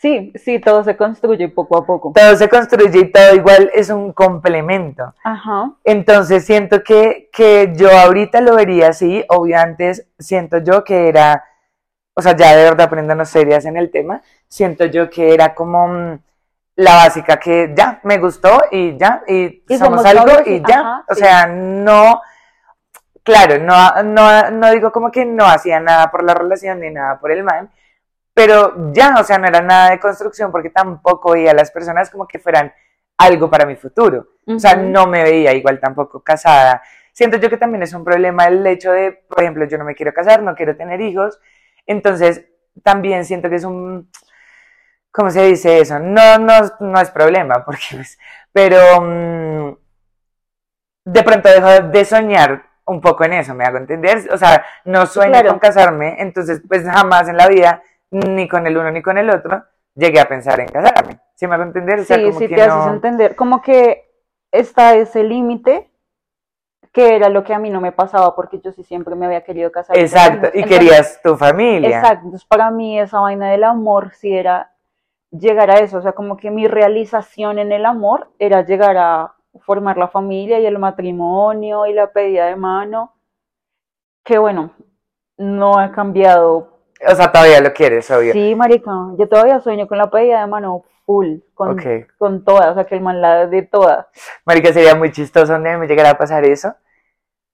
Sí, 0.00 0.32
sí, 0.36 0.60
todo 0.60 0.84
se 0.84 0.96
construye 0.96 1.48
poco 1.48 1.76
a 1.76 1.84
poco. 1.84 2.12
Todo 2.14 2.36
se 2.36 2.48
construye 2.48 2.96
y 3.00 3.10
todo 3.10 3.34
igual 3.34 3.68
es 3.74 3.90
un 3.90 4.12
complemento. 4.12 5.12
Ajá. 5.24 5.72
Entonces 5.82 6.44
siento 6.46 6.84
que, 6.84 7.28
que 7.32 7.72
yo 7.74 7.90
ahorita 7.90 8.40
lo 8.40 8.54
vería 8.54 8.90
así, 8.90 9.24
obvio 9.28 9.58
antes 9.58 10.06
siento 10.16 10.58
yo 10.58 10.84
que 10.84 11.08
era, 11.08 11.44
o 12.14 12.22
sea, 12.22 12.36
ya 12.36 12.54
de 12.54 12.62
verdad 12.62 12.82
aprendiendo 12.86 13.24
serias 13.24 13.64
en 13.64 13.76
el 13.76 13.90
tema, 13.90 14.22
siento 14.46 14.84
yo 14.84 15.10
que 15.10 15.34
era 15.34 15.52
como 15.52 15.88
mm, 15.88 16.18
la 16.76 16.94
básica 16.94 17.36
que 17.38 17.72
ya 17.76 17.98
me 18.04 18.18
gustó 18.18 18.62
y 18.70 18.96
ya, 18.96 19.22
y, 19.26 19.64
Y 19.68 19.78
somos 19.78 20.02
somos 20.02 20.06
algo 20.06 20.30
y- 20.46 20.54
y 20.54 20.62
ya. 20.64 20.78
ajá, 20.80 21.04
o 21.08 21.14
sí. 21.14 21.20
sea, 21.22 21.46
no, 21.48 22.20
claro, 23.22 23.58
no, 23.58 24.02
no, 24.02 24.50
no 24.50 24.70
digo 24.70 24.92
como 24.92 25.10
que 25.10 25.24
no 25.24 25.44
hacía 25.44 25.80
nada 25.80 26.10
por 26.10 26.24
la 26.24 26.34
relación 26.34 26.80
ni 26.80 26.90
nada 26.90 27.18
por 27.18 27.32
el 27.32 27.44
man, 27.44 27.70
pero 28.38 28.92
ya, 28.92 29.16
o 29.18 29.24
sea, 29.24 29.36
no 29.36 29.48
era 29.48 29.60
nada 29.60 29.90
de 29.90 29.98
construcción 29.98 30.52
porque 30.52 30.70
tampoco 30.70 31.32
veía 31.32 31.50
a 31.50 31.54
las 31.54 31.72
personas 31.72 32.08
como 32.08 32.28
que 32.28 32.38
fueran 32.38 32.72
algo 33.16 33.50
para 33.50 33.66
mi 33.66 33.74
futuro. 33.74 34.28
O 34.46 34.60
sea, 34.60 34.76
no 34.76 35.08
me 35.08 35.24
veía 35.24 35.52
igual 35.54 35.80
tampoco 35.80 36.22
casada. 36.22 36.80
Siento 37.12 37.38
yo 37.38 37.50
que 37.50 37.56
también 37.56 37.82
es 37.82 37.92
un 37.94 38.04
problema 38.04 38.46
el 38.46 38.64
hecho 38.64 38.92
de, 38.92 39.10
por 39.28 39.42
ejemplo, 39.42 39.64
yo 39.64 39.76
no 39.76 39.84
me 39.84 39.96
quiero 39.96 40.14
casar, 40.14 40.40
no 40.44 40.54
quiero 40.54 40.76
tener 40.76 41.00
hijos. 41.00 41.40
Entonces, 41.84 42.44
también 42.84 43.24
siento 43.24 43.50
que 43.50 43.56
es 43.56 43.64
un, 43.64 44.08
¿cómo 45.10 45.32
se 45.32 45.42
dice 45.44 45.80
eso? 45.80 45.98
No, 45.98 46.38
no, 46.38 46.54
no 46.78 47.00
es 47.00 47.10
problema, 47.10 47.64
porque, 47.66 47.86
pues, 47.90 48.20
pero 48.52 48.78
mm, 49.00 49.76
de 51.06 51.22
pronto 51.24 51.48
dejo 51.48 51.88
de 51.88 52.04
soñar 52.04 52.62
un 52.84 53.00
poco 53.00 53.24
en 53.24 53.32
eso, 53.32 53.52
me 53.52 53.64
hago 53.64 53.78
entender. 53.78 54.28
O 54.32 54.38
sea, 54.38 54.64
no 54.84 55.06
sueño 55.06 55.32
Claro. 55.32 55.48
con 55.50 55.58
casarme, 55.58 56.22
entonces, 56.22 56.62
pues 56.68 56.84
jamás 56.84 57.28
en 57.28 57.36
la 57.36 57.48
vida, 57.48 57.82
ni 58.10 58.48
con 58.48 58.66
el 58.66 58.76
uno 58.76 58.90
ni 58.90 59.02
con 59.02 59.18
el 59.18 59.30
otro, 59.30 59.64
llegué 59.94 60.20
a 60.20 60.28
pensar 60.28 60.60
en 60.60 60.68
casarme. 60.68 61.20
¿Sí 61.34 61.46
me 61.46 61.54
hago 61.54 61.64
entender? 61.64 62.00
O 62.00 62.04
sea, 62.04 62.16
Sí, 62.16 62.24
como 62.24 62.38
sí 62.38 62.48
que 62.48 62.54
te 62.56 62.66
no- 62.66 62.74
haces 62.74 62.92
entender. 62.94 63.36
Como 63.36 63.62
que 63.62 64.10
está 64.50 64.94
ese 64.94 65.22
límite 65.24 65.90
que 66.92 67.14
era 67.14 67.28
lo 67.28 67.44
que 67.44 67.54
a 67.54 67.58
mí 67.58 67.70
no 67.70 67.80
me 67.80 67.92
pasaba 67.92 68.34
porque 68.34 68.60
yo 68.60 68.72
sí 68.72 68.82
siempre 68.82 69.14
me 69.14 69.26
había 69.26 69.44
querido 69.44 69.70
casar. 69.70 69.96
Exacto, 69.98 70.46
y 70.54 70.60
Entonces, 70.60 70.66
querías 70.78 71.22
tu 71.22 71.36
familia. 71.36 71.88
Exacto, 71.90 72.24
entonces 72.24 72.46
para 72.48 72.70
mí 72.70 72.98
esa 72.98 73.20
vaina 73.20 73.50
del 73.50 73.64
amor 73.64 74.12
sí 74.14 74.34
era 74.34 74.72
llegar 75.30 75.70
a 75.70 75.78
eso, 75.80 75.98
o 75.98 76.02
sea, 76.02 76.12
como 76.12 76.36
que 76.38 76.50
mi 76.50 76.66
realización 76.66 77.58
en 77.58 77.70
el 77.72 77.84
amor 77.84 78.30
era 78.38 78.64
llegar 78.64 78.96
a 78.96 79.34
formar 79.60 79.98
la 79.98 80.08
familia 80.08 80.58
y 80.58 80.66
el 80.66 80.78
matrimonio 80.78 81.84
y 81.86 81.92
la 81.92 82.10
pedida 82.10 82.46
de 82.46 82.56
mano, 82.56 83.12
que 84.24 84.38
bueno, 84.38 84.70
no 85.36 85.78
ha 85.78 85.92
cambiado. 85.92 86.77
O 87.06 87.14
sea, 87.14 87.30
todavía 87.30 87.60
lo 87.60 87.72
quieres, 87.72 88.10
obvio. 88.10 88.32
Sí, 88.32 88.54
marica, 88.54 88.90
yo 89.16 89.28
todavía 89.28 89.60
sueño 89.60 89.86
con 89.86 89.98
la 89.98 90.10
pedida 90.10 90.40
de 90.40 90.46
mano 90.46 90.84
full, 91.06 91.38
con, 91.54 91.70
Ok. 91.70 92.08
con 92.18 92.44
todas, 92.44 92.72
o 92.72 92.74
sea, 92.74 92.86
que 92.86 92.94
el 92.96 93.00
man 93.00 93.20
la 93.20 93.46
de 93.46 93.62
todas. 93.62 94.06
Marica, 94.44 94.72
sería 94.72 94.94
muy 94.94 95.12
chistoso 95.12 95.52
donde 95.52 95.76
me 95.76 95.86
llegara 95.86 96.10
a 96.10 96.18
pasar 96.18 96.44
eso. 96.44 96.74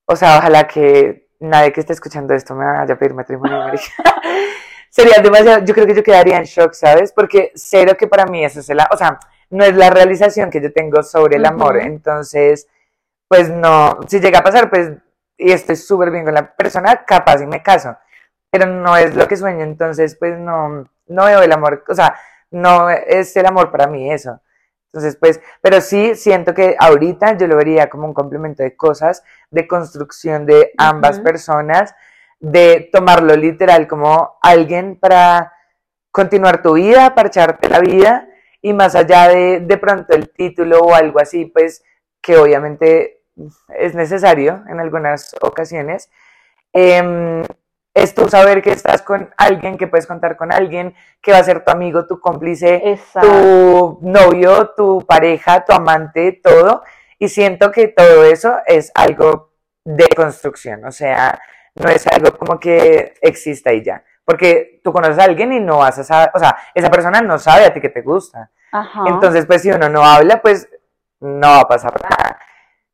O 0.07 0.17
sea, 0.17 0.39
ojalá 0.39 0.67
que 0.67 1.29
nadie 1.41 1.73
que 1.73 1.81
esté 1.81 1.93
escuchando 1.93 2.35
esto 2.35 2.55
me 2.55 2.65
vaya 2.65 2.95
a 2.95 2.99
pedir 2.99 3.15
matrimonio, 3.15 3.59
marica. 3.59 3.85
sería 4.91 5.23
demasiado, 5.23 5.65
yo 5.65 5.75
creo 5.75 5.87
que 5.87 5.95
yo 5.95 6.03
quedaría 6.03 6.37
en 6.37 6.45
shock, 6.45 6.73
¿sabes? 6.73 7.13
Porque 7.13 7.53
cero 7.55 7.97
que 7.99 8.07
para 8.07 8.27
mí 8.27 8.45
eso 8.45 8.61
es 8.61 8.71
el, 8.71 8.79
o 8.91 8.97
sea, 8.97 9.19
no 9.51 9.65
es 9.65 9.77
la 9.77 9.91
realización 9.91 10.51
que 10.51 10.61
yo 10.61 10.73
tengo 10.73 11.03
sobre 11.03 11.37
el 11.37 11.45
amor. 11.45 11.77
Ujú. 11.77 11.87
Entonces, 11.87 12.69
pues 13.29 13.51
no, 13.51 13.99
si 14.09 14.21
llega 14.21 14.41
a 14.41 14.45
pasar, 14.45 14.71
pues, 14.71 14.93
y 15.37 15.53
estoy 15.53 15.77
súper 15.77 16.11
bien 16.11 16.25
con 16.25 16.35
la 16.35 16.55
persona, 16.55 17.05
capaz 17.05 17.43
y 17.43 17.47
me 17.47 17.63
caso. 17.63 17.97
Pero 18.55 18.67
no 18.67 18.97
es 18.97 19.17
lo 19.17 19.27
que 19.27 19.37
sueño, 19.37 19.65
entonces, 19.65 20.15
pues 20.15 20.39
no, 20.39 20.89
no 21.09 21.25
veo 21.25 21.43
el 21.43 21.51
amor, 21.51 21.83
o 21.89 21.95
sea, 21.97 22.15
no 22.53 22.89
es 22.89 23.37
el 23.37 23.47
amor 23.47 23.73
para 23.73 23.89
mí 23.89 24.13
eso. 24.13 24.41
Entonces, 24.93 25.17
pues, 25.17 25.41
pero 25.61 25.81
sí 25.81 26.15
siento 26.15 26.55
que 26.55 26.77
ahorita 26.79 27.37
yo 27.37 27.49
lo 27.49 27.57
vería 27.57 27.91
como 27.91 28.07
un 28.07 28.15
complemento 28.15 28.63
de 28.63 28.77
cosas, 28.77 29.25
de 29.51 29.67
construcción 29.67 30.47
de 30.47 30.71
ambas 30.79 31.19
personas, 31.19 31.97
de 32.39 32.91
tomarlo 32.93 33.35
literal 33.35 33.89
como 33.89 34.39
alguien 34.41 35.01
para 35.01 35.53
continuar 36.13 36.63
tu 36.63 36.75
vida, 36.75 37.13
para 37.17 37.31
echarte 37.31 37.69
la 37.69 37.81
vida, 37.81 38.29
y 38.63 38.73
más 38.73 38.95
allá 38.95 39.31
de 39.31 39.59
de 39.59 39.79
pronto 39.79 40.15
el 40.15 40.31
título 40.31 40.79
o 40.79 40.95
algo 40.95 41.19
así, 41.19 41.47
pues, 41.47 41.83
que 42.23 42.37
obviamente 42.37 43.25
es 43.77 43.97
necesario 43.97 44.63
en 44.69 44.79
algunas 44.79 45.35
ocasiones, 45.41 46.09
em, 46.73 47.43
es 47.95 48.13
tú 48.13 48.29
saber 48.29 48.61
que 48.61 48.73
estás 48.73 49.03
con 49.03 49.33
alguien, 49.37 49.79
que 49.79 49.87
puedes 49.87 50.07
contar 50.07 50.37
con 50.37 50.53
alguien, 50.53 50.95
que 51.23 51.31
va 51.31 51.39
a 51.39 51.45
ser 51.45 51.65
tu 51.65 51.71
amigo, 51.71 52.07
tu 52.07 52.19
cómplice, 52.21 52.83
Exacto. 52.91 53.29
tu 53.29 53.99
novio, 54.03 54.71
tu 54.77 55.07
pareja, 55.07 55.65
tu 55.65 55.73
amante, 55.73 56.41
todo. 56.43 56.83
Y 57.21 57.29
siento 57.29 57.71
que 57.71 57.89
todo 57.89 58.25
eso 58.25 58.59
es 58.67 58.91
algo 58.95 59.53
de 59.85 60.09
construcción, 60.09 60.85
o 60.85 60.91
sea, 60.91 61.41
no 61.77 61.89
es 61.89 62.07
algo 62.09 62.37
como 62.37 62.59
que 62.59 63.15
exista 63.21 63.73
y 63.73 63.83
ya. 63.83 64.03
porque 64.25 64.81
tú 64.83 64.91
conoces 64.93 65.19
a 65.19 65.25
alguien 65.25 65.53
y 65.53 65.61
no 65.61 65.79
vas 65.79 65.99
a 65.99 66.05
saber, 66.05 66.31
o 66.35 66.39
sea, 66.39 66.57
esa 66.75 66.91
persona 66.91 67.21
no 67.21 67.39
sabe 67.39 67.67
a 67.67 67.75
ti 67.75 67.81
que 67.81 67.91
te 67.91 68.01
gusta. 68.01 68.51
Ajá. 68.73 69.05
Entonces, 69.07 69.45
pues 69.47 69.63
si 69.63 69.71
uno 69.71 69.89
no 69.91 70.03
habla, 70.03 70.41
pues 70.41 70.67
no 71.21 71.49
va 71.49 71.61
a 71.61 71.69
pasar 71.69 71.95
nada. 72.03 72.39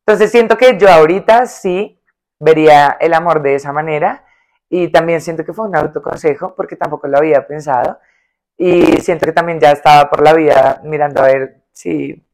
Entonces 0.01 0.31
siento 0.33 0.57
que 0.59 0.77
yo 0.77 0.91
ahorita 0.91 1.47
sí 1.47 2.03
vería 2.41 2.97
el 3.01 3.15
amor 3.15 3.43
de 3.43 3.55
esa 3.55 3.73
manera 3.73 4.25
y 4.71 4.89
también 4.89 5.21
siento 5.21 5.45
que 5.45 5.53
fue 5.53 5.69
un 5.69 5.77
autoconsejo 5.77 6.55
porque 6.55 6.77
tampoco 6.77 7.09
lo 7.09 7.19
había 7.19 7.45
pensado 7.47 7.99
y 8.57 9.01
siento 9.01 9.27
que 9.27 9.33
también 9.33 9.59
ya 9.59 9.73
estaba 9.73 10.09
por 10.09 10.23
la 10.23 10.33
vida 10.33 10.81
mirando 10.85 11.21
a 11.21 11.27
ver 11.27 11.63
si 11.73 12.25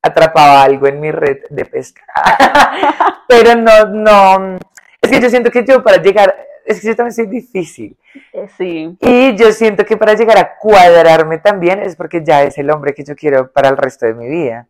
atrapaba 0.00 0.62
algo 0.62 0.86
en 0.86 1.00
mi 1.00 1.10
red 1.10 1.38
de 1.50 1.64
pesca. 1.64 2.02
Pero 3.28 3.56
no, 3.56 3.86
no, 3.86 4.58
es 5.00 5.10
que 5.10 5.20
yo 5.20 5.28
siento 5.28 5.50
que 5.50 5.64
yo 5.64 5.82
para 5.82 6.00
llegar, 6.00 6.36
es 6.64 6.80
que 6.80 6.86
yo 6.86 6.96
también 6.96 7.14
soy 7.14 7.26
difícil. 7.26 7.96
Eh, 8.32 8.48
sí. 8.56 8.96
Y 9.00 9.34
yo 9.34 9.50
siento 9.50 9.84
que 9.84 9.96
para 9.96 10.14
llegar 10.14 10.38
a 10.38 10.56
cuadrarme 10.58 11.38
también 11.38 11.80
es 11.80 11.96
porque 11.96 12.22
ya 12.22 12.44
es 12.44 12.58
el 12.58 12.70
hombre 12.70 12.94
que 12.94 13.02
yo 13.02 13.16
quiero 13.16 13.50
para 13.50 13.68
el 13.68 13.76
resto 13.76 14.06
de 14.06 14.14
mi 14.14 14.28
vida. 14.28 14.68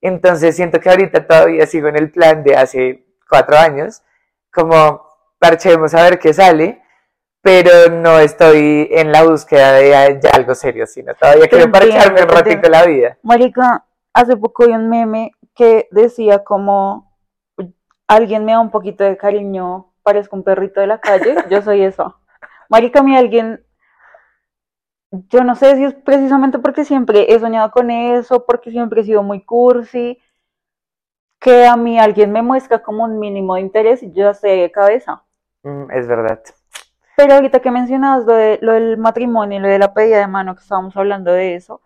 Entonces 0.00 0.56
siento 0.56 0.80
que 0.80 0.90
ahorita 0.90 1.26
todavía 1.26 1.66
sigo 1.66 1.88
en 1.88 1.96
el 1.96 2.10
plan 2.10 2.42
de 2.42 2.56
hace 2.56 3.04
cuatro 3.28 3.56
años, 3.56 4.02
como 4.50 5.07
parchemos 5.38 5.94
a 5.94 6.02
ver 6.02 6.18
qué 6.18 6.32
sale, 6.32 6.82
pero 7.40 7.90
no 7.90 8.18
estoy 8.18 8.88
en 8.90 9.12
la 9.12 9.24
búsqueda 9.24 9.72
de 9.72 10.20
ya 10.22 10.30
algo 10.30 10.54
serio, 10.54 10.86
sino 10.86 11.14
todavía 11.14 11.48
quiero 11.48 11.64
entiendo, 11.64 11.92
parcharme 11.92 12.22
un 12.22 12.28
ratito 12.28 12.68
la 12.68 12.84
vida. 12.84 13.18
Marica, 13.22 13.84
hace 14.12 14.36
poco 14.36 14.66
vi 14.66 14.72
un 14.72 14.88
meme 14.88 15.32
que 15.54 15.88
decía 15.90 16.44
como 16.44 17.16
alguien 18.06 18.44
me 18.44 18.52
da 18.52 18.60
un 18.60 18.70
poquito 18.70 19.04
de 19.04 19.16
cariño, 19.16 19.92
parezco 20.02 20.36
un 20.36 20.42
perrito 20.42 20.80
de 20.80 20.88
la 20.88 21.00
calle, 21.00 21.36
yo 21.50 21.62
soy 21.62 21.82
eso. 21.82 22.18
Marica, 22.68 23.00
a 23.00 23.02
mí 23.02 23.16
alguien, 23.16 23.64
yo 25.10 25.44
no 25.44 25.54
sé 25.54 25.76
si 25.76 25.84
es 25.84 25.94
precisamente 25.94 26.58
porque 26.58 26.84
siempre 26.84 27.32
he 27.32 27.38
soñado 27.38 27.70
con 27.70 27.90
eso, 27.90 28.44
porque 28.44 28.70
siempre 28.70 29.00
he 29.00 29.04
sido 29.04 29.22
muy 29.22 29.44
cursi, 29.44 30.18
que 31.40 31.66
a 31.66 31.76
mí 31.76 31.98
alguien 31.98 32.32
me 32.32 32.42
muestra 32.42 32.82
como 32.82 33.04
un 33.04 33.18
mínimo 33.18 33.54
de 33.54 33.60
interés 33.60 34.02
y 34.02 34.08
yo 34.12 34.24
ya 34.24 34.30
estoy 34.30 34.60
de 34.60 34.72
cabeza. 34.72 35.24
Mm, 35.68 35.90
es 35.92 36.06
verdad. 36.06 36.40
Pero 37.16 37.34
ahorita 37.34 37.60
que 37.60 37.70
mencionabas 37.70 38.24
lo, 38.24 38.34
de, 38.34 38.58
lo 38.62 38.72
del 38.72 38.96
matrimonio 38.96 39.58
y 39.58 39.60
lo 39.62 39.68
de 39.68 39.78
la 39.78 39.92
pedida 39.92 40.18
de 40.18 40.26
mano, 40.26 40.54
que 40.54 40.62
estábamos 40.62 40.96
hablando 40.96 41.32
de 41.32 41.56
eso, 41.56 41.82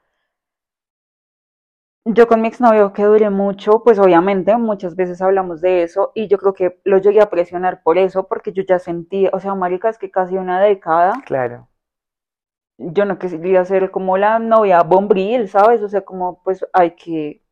yo 2.05 2.27
con 2.27 2.41
mi 2.43 2.49
exnovio 2.49 2.93
que 2.93 3.05
duré 3.05 3.31
mucho, 3.31 3.83
pues 3.83 3.99
obviamente 3.99 4.57
muchas 4.57 4.95
veces 4.97 5.23
hablamos 5.23 5.61
de 5.61 5.83
eso 5.85 6.13
y 6.15 6.29
yo 6.29 6.37
creo 6.39 6.53
que 6.53 6.81
lo 6.85 6.99
llegué 6.99 7.21
a 7.21 7.31
presionar 7.31 7.83
por 7.83 7.97
eso, 7.97 8.27
porque 8.27 8.53
yo 8.53 8.63
ya 8.69 8.79
sentía, 8.79 9.31
o 9.33 9.41
sea, 9.41 9.55
marica, 9.55 9.89
es 9.89 9.99
que 9.99 10.11
casi 10.11 10.37
una 10.37 10.61
década, 10.61 11.13
Claro. 11.25 11.69
yo 12.77 13.05
no 13.05 13.19
quería 13.19 13.65
ser 13.65 13.91
como 13.91 14.19
la 14.19 14.39
novia 14.39 14.83
bombril, 14.83 15.49
¿sabes? 15.49 15.81
O 15.83 15.89
sea, 15.89 16.03
como 16.03 16.43
pues 16.43 16.67
hay 16.73 16.93
que 16.93 17.43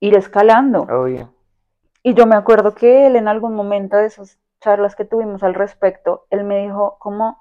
ir 0.00 0.14
escalando. 0.14 0.82
Obvio. 0.82 1.32
Y 2.02 2.14
yo 2.14 2.26
me 2.26 2.36
acuerdo 2.36 2.74
que 2.74 3.06
él 3.06 3.16
en 3.16 3.28
algún 3.28 3.54
momento 3.54 3.96
de 3.96 4.06
esas 4.06 4.38
charlas 4.60 4.96
que 4.96 5.04
tuvimos 5.04 5.42
al 5.42 5.54
respecto, 5.54 6.26
él 6.30 6.44
me 6.44 6.62
dijo 6.62 6.98
como 6.98 7.38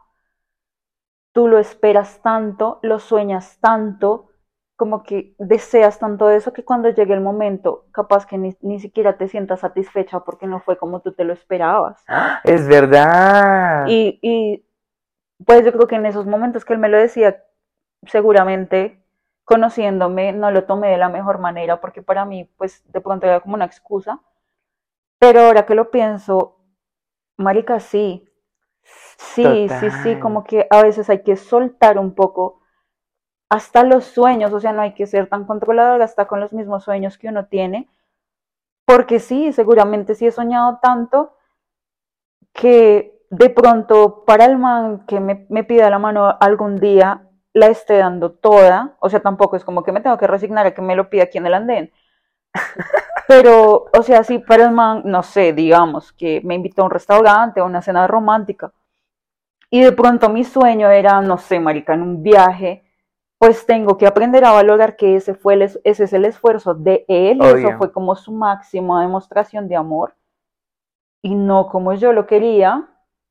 tú 1.34 1.48
lo 1.48 1.60
esperas 1.60 2.22
tanto, 2.22 2.80
lo 2.82 3.00
sueñas 3.00 3.60
tanto, 3.60 4.30
como 4.78 5.04
que 5.04 5.36
deseas 5.38 6.00
tanto 6.00 6.30
eso 6.30 6.54
que 6.54 6.64
cuando 6.64 6.90
llegue 6.90 7.14
el 7.14 7.22
momento, 7.22 7.86
capaz 7.92 8.26
que 8.26 8.38
ni, 8.38 8.56
ni 8.62 8.80
siquiera 8.80 9.18
te 9.18 9.28
sientas 9.28 9.62
satisfecha 9.62 10.22
porque 10.22 10.48
no 10.48 10.60
fue 10.60 10.78
como 10.78 11.02
tú 11.02 11.14
te 11.14 11.24
lo 11.24 11.34
esperabas. 11.34 12.04
Es 12.44 12.68
verdad. 12.68 13.86
Y, 13.88 14.20
y 14.22 14.66
pues 15.46 15.66
yo 15.66 15.72
creo 15.74 15.88
que 15.88 15.96
en 15.96 16.06
esos 16.06 16.26
momentos 16.26 16.66
que 16.66 16.74
él 16.74 16.80
me 16.80 16.90
lo 16.90 16.98
decía, 16.98 17.44
seguramente 18.08 19.02
conociéndome, 19.44 20.34
no 20.34 20.52
lo 20.52 20.66
tomé 20.66 20.90
de 20.90 20.98
la 20.98 21.10
mejor 21.10 21.40
manera 21.40 21.80
porque 21.80 22.02
para 22.02 22.26
mí 22.26 22.50
pues 22.58 22.84
de 22.92 23.02
pronto 23.02 23.28
era 23.28 23.40
como 23.40 23.56
una 23.56 23.66
excusa. 23.66 24.20
Pero 25.20 25.42
ahora 25.42 25.66
que 25.66 25.76
lo 25.76 25.92
pienso, 25.92 26.60
marica, 27.38 27.80
sí. 27.80 28.28
Sí, 29.18 29.68
sí, 29.80 29.90
sí, 30.04 30.20
como 30.20 30.44
que 30.44 30.68
a 30.70 30.84
veces 30.84 31.10
hay 31.10 31.24
que 31.24 31.36
soltar 31.36 31.98
un 31.98 32.14
poco 32.14 32.62
hasta 33.50 33.84
los 33.84 34.06
sueños, 34.06 34.54
o 34.54 34.60
sea, 34.60 34.74
no 34.74 34.82
hay 34.82 34.94
que 34.94 35.08
ser 35.08 35.28
tan 35.28 35.46
controlador 35.46 36.02
hasta 36.02 36.28
con 36.28 36.40
los 36.40 36.54
mismos 36.54 36.84
sueños 36.84 37.18
que 37.18 37.30
uno 37.30 37.46
tiene, 37.48 37.90
porque 38.86 39.20
sí, 39.20 39.52
seguramente 39.54 40.16
sí 40.16 40.28
he 40.28 40.32
soñado 40.32 40.80
tanto 40.82 41.36
que 42.54 43.20
de 43.30 43.50
pronto 43.50 44.24
para 44.26 44.46
el 44.46 44.58
man 44.58 45.06
que 45.08 45.20
me, 45.20 45.46
me 45.50 45.64
pida 45.64 45.90
la 45.90 46.00
mano 46.00 46.38
algún 46.40 46.78
día 46.78 47.28
la 47.54 47.68
esté 47.68 47.98
dando 47.98 48.32
toda, 48.32 48.96
o 49.00 49.10
sea, 49.10 49.22
tampoco 49.22 49.56
es 49.56 49.64
como 49.64 49.84
que 49.84 49.92
me 49.92 50.02
tengo 50.02 50.18
que 50.18 50.28
resignar 50.28 50.66
a 50.66 50.74
que 50.74 50.82
me 50.82 50.96
lo 50.96 51.10
pida 51.10 51.24
aquí 51.24 51.38
en 51.38 51.48
el 51.48 51.54
andén. 51.54 51.92
Pero, 53.28 53.86
o 53.98 54.04
sea, 54.04 54.24
sí, 54.24 54.40
para 54.40 54.66
el 54.66 54.72
man, 54.72 55.02
no 55.06 55.24
sé, 55.24 55.54
digamos, 55.54 56.14
que 56.14 56.42
me 56.44 56.56
invitó 56.56 56.82
a 56.82 56.86
un 56.86 56.92
restaurante, 56.92 57.60
a 57.60 57.64
una 57.64 57.82
cena 57.82 58.08
romántica, 58.08 58.72
y 59.70 59.82
de 59.82 59.92
pronto 59.92 60.30
mi 60.30 60.44
sueño 60.44 60.90
era, 60.90 61.22
no 61.22 61.38
sé, 61.38 61.60
marica, 61.60 61.94
en 61.94 62.02
un 62.02 62.24
viaje, 62.24 62.84
pues 63.40 63.66
tengo 63.66 63.98
que 63.98 64.08
aprender 64.08 64.46
a 64.46 64.52
valorar 64.52 64.96
que 64.96 65.16
ese 65.16 65.34
fue 65.34 65.56
el 65.56 65.64
ese 65.64 66.04
es 66.04 66.14
el 66.14 66.26
esfuerzo 66.26 66.74
de 66.76 67.04
él, 67.08 67.42
Obvio. 67.42 67.70
eso 67.70 67.78
fue 67.78 67.92
como 67.92 68.16
su 68.16 68.32
máxima 68.32 69.02
demostración 69.02 69.68
de 69.68 69.76
amor, 69.76 70.16
y 71.22 71.34
no 71.34 71.68
como 71.68 71.94
yo 71.94 72.14
lo 72.14 72.28
quería, 72.28 72.88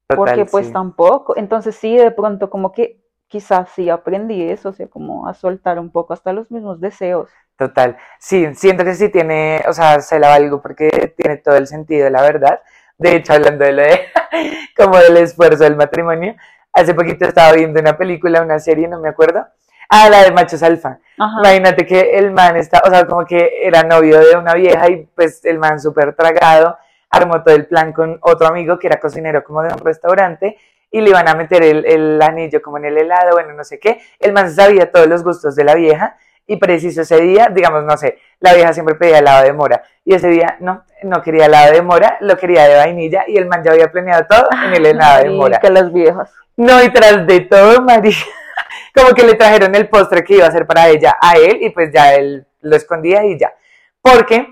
porque 0.09 0.45
pues 0.45 0.67
sí. 0.67 0.73
tampoco. 0.73 1.37
Entonces 1.37 1.77
sí, 1.77 1.97
de 1.97 2.11
pronto 2.11 2.51
como 2.51 2.73
que 2.73 3.01
quizás 3.29 3.69
sí 3.71 3.89
aprendí 3.89 4.43
eso, 4.43 4.71
o 4.71 4.73
sea, 4.73 4.89
como 4.89 5.29
a 5.29 5.35
soltar 5.35 5.79
un 5.79 5.91
poco 5.91 6.13
hasta 6.13 6.33
los 6.33 6.51
mismos 6.51 6.81
deseos. 6.81 7.31
Total. 7.57 7.97
Sí, 8.19 8.49
siento 8.55 8.85
que 8.85 8.95
sí 8.95 9.09
tiene, 9.11 9.63
o 9.69 9.73
sea, 9.73 10.01
se 10.01 10.19
la 10.19 10.31
valgo 10.31 10.61
porque 10.61 11.15
tiene 11.17 11.37
todo 11.37 11.57
el 11.57 11.69
sentido, 11.69 12.11
la 12.11 12.23
verdad. 12.23 12.61
De 12.99 13.17
hecho, 13.17 13.33
hablando 13.33 13.65
de 13.65 13.73
lo 13.73 13.83
de, 13.83 14.01
como 14.77 14.99
del 14.99 15.19
esfuerzo 15.19 15.63
del 15.65 15.77
matrimonio, 15.77 16.35
hace 16.73 16.95
poquito 16.95 17.27
estaba 17.27 17.53
viendo 17.53 17.81
una 17.81 17.97
película, 17.97 18.43
una 18.43 18.59
serie, 18.59 18.89
no 18.89 18.99
me 19.01 19.09
acuerdo. 19.09 19.47
Ah, 19.89 20.09
la 20.09 20.25
de 20.25 20.33
Machos 20.33 20.63
Alfa. 20.65 20.99
Ajá. 21.19 21.39
Imagínate 21.39 21.87
que 21.87 22.19
el 22.19 22.33
man 22.33 22.57
está, 22.57 22.83
o 22.85 22.91
sea, 22.91 23.07
como 23.07 23.25
que 23.25 23.61
era 23.63 23.85
novio 23.85 24.19
de 24.19 24.37
una 24.37 24.55
vieja 24.55 24.89
y 24.91 25.07
pues 25.15 25.45
el 25.45 25.59
man 25.59 25.79
súper 25.79 26.17
tragado, 26.17 26.77
armó 27.11 27.43
todo 27.45 27.55
el 27.55 27.67
plan 27.67 27.93
con 27.93 28.19
otro 28.23 28.49
amigo 28.49 28.79
que 28.79 28.89
era 28.89 28.99
cocinero 28.99 29.45
como 29.45 29.63
de 29.63 29.73
un 29.73 29.79
restaurante 29.79 30.57
y 30.91 31.01
le 31.01 31.11
iban 31.11 31.29
a 31.29 31.35
meter 31.35 31.63
el, 31.63 31.85
el 31.87 32.21
anillo 32.23 32.61
como 32.63 32.79
en 32.79 32.87
el 32.87 32.99
helado, 32.99 33.33
bueno, 33.33 33.53
no 33.53 33.63
sé 33.63 33.79
qué. 33.79 34.01
El 34.19 34.33
man 34.33 34.51
sabía 34.51 34.91
todos 34.91 35.07
los 35.07 35.23
gustos 35.23 35.55
de 35.55 35.65
la 35.65 35.75
vieja 35.75 36.17
y 36.47 36.57
preciso 36.57 37.03
ese 37.03 37.21
día, 37.21 37.49
digamos, 37.53 37.85
no 37.85 37.97
sé, 37.97 38.19
la 38.41 38.55
vieja 38.55 38.73
siempre 38.73 38.95
pedía 38.95 39.19
helado 39.19 39.45
de 39.45 39.53
mora 39.53 39.83
y 40.05 40.15
ese 40.15 40.29
día 40.29 40.57
no, 40.61 40.85
no 41.03 41.23
quería 41.23 41.47
helado 41.47 41.73
de 41.73 41.83
mora, 41.83 42.19
lo 42.21 42.37
quería 42.37 42.69
de 42.69 42.77
vainilla 42.77 43.25
y 43.27 43.37
el 43.39 43.47
man 43.47 43.63
ya 43.65 43.73
había 43.73 43.91
planeado 43.91 44.27
todo 44.29 44.49
en 44.67 44.75
el 44.75 44.87
helado 44.87 45.23
de 45.25 45.31
mora. 45.31 45.59
que 45.59 45.71
las 45.71 45.93
viejas. 45.93 46.31
No, 46.57 46.83
y 46.83 46.91
tras 46.91 47.27
de 47.27 47.41
todo, 47.41 47.81
María, 47.83 48.15
como 48.95 49.15
que 49.15 49.25
le 49.25 49.35
trajeron 49.35 49.75
el 49.75 49.89
postre 49.89 50.23
que 50.23 50.35
iba 50.35 50.45
a 50.45 50.49
hacer 50.49 50.67
para 50.67 50.89
ella 50.89 51.17
a 51.21 51.37
él 51.37 51.59
y 51.63 51.71
pues 51.71 51.91
ya 51.93 52.15
él 52.15 52.47
lo 52.61 52.77
escondía 52.77 53.25
y 53.25 53.39
ya. 53.39 53.55
Porque 54.03 54.49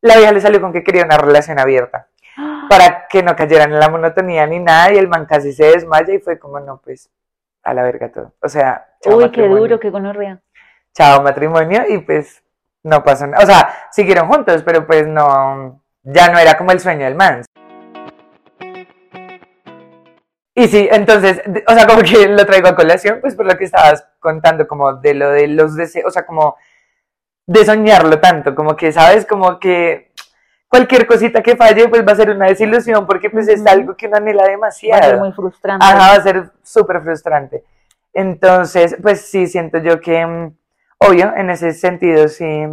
la 0.00 0.16
vieja 0.16 0.32
le 0.32 0.40
salió 0.40 0.60
con 0.60 0.72
que 0.72 0.82
quería 0.82 1.04
una 1.04 1.16
relación 1.16 1.58
abierta 1.58 2.08
para 2.68 3.06
que 3.08 3.22
no 3.22 3.36
cayeran 3.36 3.72
en 3.72 3.78
la 3.78 3.88
monotonía 3.88 4.46
ni 4.46 4.58
nada 4.58 4.92
y 4.92 4.98
el 4.98 5.08
man 5.08 5.26
casi 5.26 5.52
se 5.52 5.66
desmaya 5.66 6.12
y 6.12 6.18
fue 6.18 6.38
como, 6.38 6.58
no, 6.58 6.80
pues 6.82 7.08
a 7.62 7.72
la 7.72 7.82
verga 7.82 8.10
todo. 8.10 8.32
O 8.40 8.48
sea, 8.48 8.88
chao 9.00 9.16
Uy, 9.16 9.30
qué 9.30 9.48
duro, 9.48 9.80
qué 9.80 9.90
gonorrea. 9.90 10.40
Chao 10.94 11.22
matrimonio 11.22 11.82
y 11.88 11.98
pues 11.98 12.42
no 12.84 13.02
pasó 13.02 13.26
nada. 13.26 13.42
O 13.42 13.46
sea, 13.46 13.74
siguieron 13.90 14.28
juntos, 14.28 14.62
pero 14.62 14.86
pues 14.86 15.06
no, 15.06 15.82
ya 16.02 16.28
no 16.30 16.38
era 16.38 16.56
como 16.56 16.70
el 16.70 16.80
sueño 16.80 17.04
del 17.04 17.16
man. 17.16 17.42
Y 20.56 20.68
sí, 20.68 20.88
entonces, 20.92 21.42
o 21.66 21.74
sea, 21.74 21.86
como 21.86 22.02
que 22.02 22.28
lo 22.28 22.46
traigo 22.46 22.68
a 22.68 22.76
colación, 22.76 23.18
pues 23.20 23.34
por 23.34 23.44
lo 23.44 23.56
que 23.58 23.64
estabas 23.64 24.06
contando, 24.20 24.68
como 24.68 24.94
de 24.94 25.14
lo 25.14 25.30
de 25.30 25.48
los 25.48 25.74
deseos, 25.74 26.06
o 26.06 26.10
sea, 26.12 26.24
como 26.24 26.56
de 27.46 27.64
soñarlo 27.64 28.20
tanto, 28.20 28.54
como 28.54 28.76
que, 28.76 28.92
¿sabes? 28.92 29.26
Como 29.26 29.58
que 29.58 30.12
cualquier 30.68 31.08
cosita 31.08 31.42
que 31.42 31.56
falle, 31.56 31.88
pues 31.88 32.06
va 32.06 32.12
a 32.12 32.16
ser 32.16 32.30
una 32.30 32.46
desilusión, 32.46 33.04
porque 33.04 33.30
pues 33.30 33.48
es 33.48 33.66
algo 33.66 33.96
que 33.96 34.06
uno 34.06 34.16
anhela 34.18 34.42
Va 34.42 34.48
a 34.48 34.50
demasiado. 34.50 35.02
ser 35.02 35.18
muy 35.18 35.32
frustrante. 35.32 35.84
Ajá, 35.84 35.98
va 35.98 36.14
a 36.14 36.22
ser 36.22 36.50
súper 36.62 37.02
frustrante. 37.02 37.64
Entonces, 38.12 38.96
pues 39.02 39.22
sí, 39.22 39.48
siento 39.48 39.78
yo 39.78 40.00
que, 40.00 40.24
mm, 40.24 40.56
obvio, 41.08 41.32
en 41.36 41.50
ese 41.50 41.72
sentido 41.72 42.28
sí, 42.28 42.64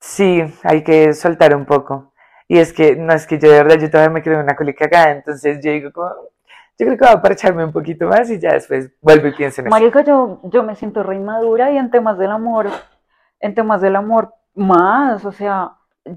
sí, 0.00 0.42
hay 0.62 0.82
que 0.82 1.12
soltar 1.12 1.54
un 1.54 1.64
poco. 1.64 2.12
Y 2.46 2.58
es 2.58 2.72
que, 2.72 2.96
no 2.96 3.12
es 3.12 3.26
que 3.26 3.38
yo 3.38 3.50
de 3.50 3.62
verdad, 3.62 3.78
yo 3.78 3.90
todavía 3.90 4.12
me 4.12 4.22
creo 4.22 4.40
una 4.40 4.56
colica 4.56 4.86
acá, 4.86 5.10
entonces 5.10 5.60
yo 5.62 5.70
digo 5.70 5.92
como, 5.92 6.08
yo 6.78 6.86
creo 6.86 6.96
que 6.96 7.04
voy 7.04 7.14
a 7.14 7.22
parcharme 7.22 7.64
un 7.64 7.72
poquito 7.72 8.06
más 8.06 8.30
y 8.30 8.38
ya 8.38 8.52
después 8.52 8.90
vuelvo 9.02 9.26
y 9.26 9.34
pienso 9.34 9.60
en 9.60 9.66
eso. 9.66 9.70
Marica, 9.70 10.02
yo, 10.02 10.40
yo 10.44 10.62
me 10.62 10.76
siento 10.76 11.02
re 11.02 11.16
inmadura 11.16 11.70
y 11.70 11.76
en 11.76 11.90
temas 11.90 12.16
del 12.18 12.30
amor, 12.30 12.68
en 13.40 13.54
temas 13.54 13.80
del 13.80 13.96
amor 13.96 14.34
más, 14.54 15.24
o 15.24 15.32
sea, 15.32 15.72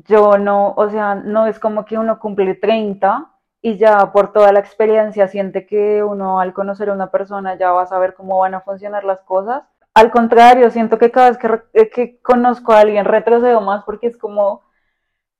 yo 0.06 0.38
no, 0.38 0.74
o 0.78 0.90
sea, 0.90 1.16
no 1.16 1.48
es 1.48 1.60
como 1.60 1.84
que 1.86 1.98
uno 1.98 2.20
cumple 2.20 2.56
30 2.56 3.28
y 3.62 3.78
ya 3.78 4.12
por 4.12 4.32
toda 4.34 4.52
la 4.52 4.60
experiencia 4.60 5.28
siente 5.28 5.66
que 5.66 6.04
uno 6.04 6.40
al 6.40 6.54
conocer 6.54 6.90
a 6.90 6.94
una 6.94 7.12
persona 7.12 7.56
ya 7.56 7.72
va 7.72 7.84
a 7.84 7.88
saber 7.88 8.14
cómo 8.14 8.40
van 8.40 8.54
a 8.54 8.62
funcionar 8.62 9.04
las 9.04 9.22
cosas. 9.22 9.64
Al 9.94 10.12
contrario, 10.12 10.70
siento 10.70 10.98
que 10.98 11.12
cada 11.12 11.32
vez 11.32 11.38
que, 11.38 11.62
eh, 11.74 11.90
que 11.90 12.20
conozco 12.22 12.74
a 12.74 12.80
alguien 12.80 13.06
retrocedo 13.06 13.62
más 13.62 13.84
porque 13.84 14.08
es 14.08 14.18
como 14.18 14.62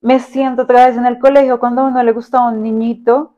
me 0.02 0.20
siento 0.20 0.64
otra 0.64 0.88
vez 0.88 0.98
en 0.98 1.06
el 1.06 1.20
colegio 1.20 1.60
cuando 1.60 1.82
a 1.82 1.86
uno 1.86 2.04
le 2.04 2.12
gustaba 2.12 2.50
un 2.50 2.64
niñito 2.64 3.38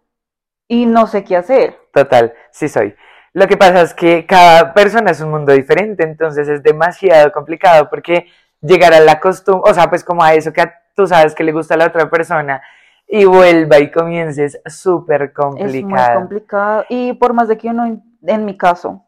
y 0.67 0.85
no 0.85 1.07
sé 1.07 1.23
qué 1.23 1.35
hacer. 1.35 1.77
Total, 1.93 2.33
sí 2.51 2.69
soy. 2.69 2.95
Lo 3.33 3.47
que 3.47 3.57
pasa 3.57 3.81
es 3.81 3.93
que 3.93 4.25
cada 4.25 4.73
persona 4.73 5.11
es 5.11 5.19
un 5.19 5.31
mundo 5.31 5.51
diferente, 5.51 6.03
entonces 6.03 6.47
es 6.47 6.63
demasiado 6.63 7.31
complicado 7.31 7.89
porque 7.89 8.27
llegar 8.61 8.93
a 8.93 8.99
la 8.99 9.19
costumbre, 9.19 9.69
o 9.69 9.73
sea, 9.73 9.89
pues 9.89 10.03
como 10.03 10.23
a 10.23 10.33
eso 10.33 10.53
que 10.53 10.63
tú 10.95 11.05
sabes 11.05 11.35
que 11.35 11.43
le 11.43 11.51
gusta 11.51 11.73
a 11.73 11.77
la 11.77 11.87
otra 11.87 12.09
persona 12.09 12.61
y 13.07 13.25
vuelva 13.25 13.79
y 13.79 13.91
comiences 13.91 14.59
súper 14.65 15.33
complicado. 15.33 15.73
Es 15.75 16.09
muy 16.09 16.21
complicado. 16.21 16.85
Y 16.89 17.13
por 17.13 17.33
más 17.33 17.47
de 17.47 17.57
que 17.57 17.67
uno, 17.69 18.01
en 18.21 18.45
mi 18.45 18.55
caso, 18.55 19.05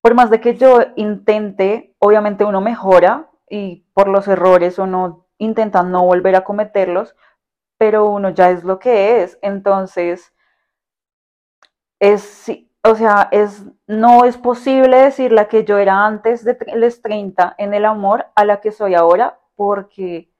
por 0.00 0.14
más 0.14 0.30
de 0.30 0.40
que 0.40 0.56
yo 0.56 0.78
intente, 0.96 1.94
obviamente 1.98 2.44
uno 2.44 2.60
mejora 2.60 3.30
y 3.48 3.86
por 3.94 4.08
los 4.08 4.28
errores 4.28 4.78
uno 4.78 5.26
intenta 5.38 5.82
no 5.82 6.04
volver 6.04 6.36
a 6.36 6.44
cometerlos, 6.44 7.14
pero 7.78 8.06
uno 8.06 8.30
ya 8.30 8.50
es 8.50 8.64
lo 8.64 8.78
que 8.78 9.22
es. 9.22 9.38
Entonces, 9.42 10.32
es, 12.00 12.50
o 12.84 12.94
sea, 12.94 13.28
es, 13.32 13.64
no 13.86 14.24
es 14.24 14.36
posible 14.36 14.96
decir 14.98 15.32
la 15.32 15.48
que 15.48 15.64
yo 15.64 15.78
era 15.78 16.04
antes 16.06 16.44
de 16.44 16.56
los 16.74 17.02
30 17.02 17.54
en 17.58 17.74
el 17.74 17.84
amor 17.84 18.26
a 18.34 18.44
la 18.44 18.60
que 18.60 18.72
soy 18.72 18.94
ahora, 18.94 19.40
porque 19.56 20.30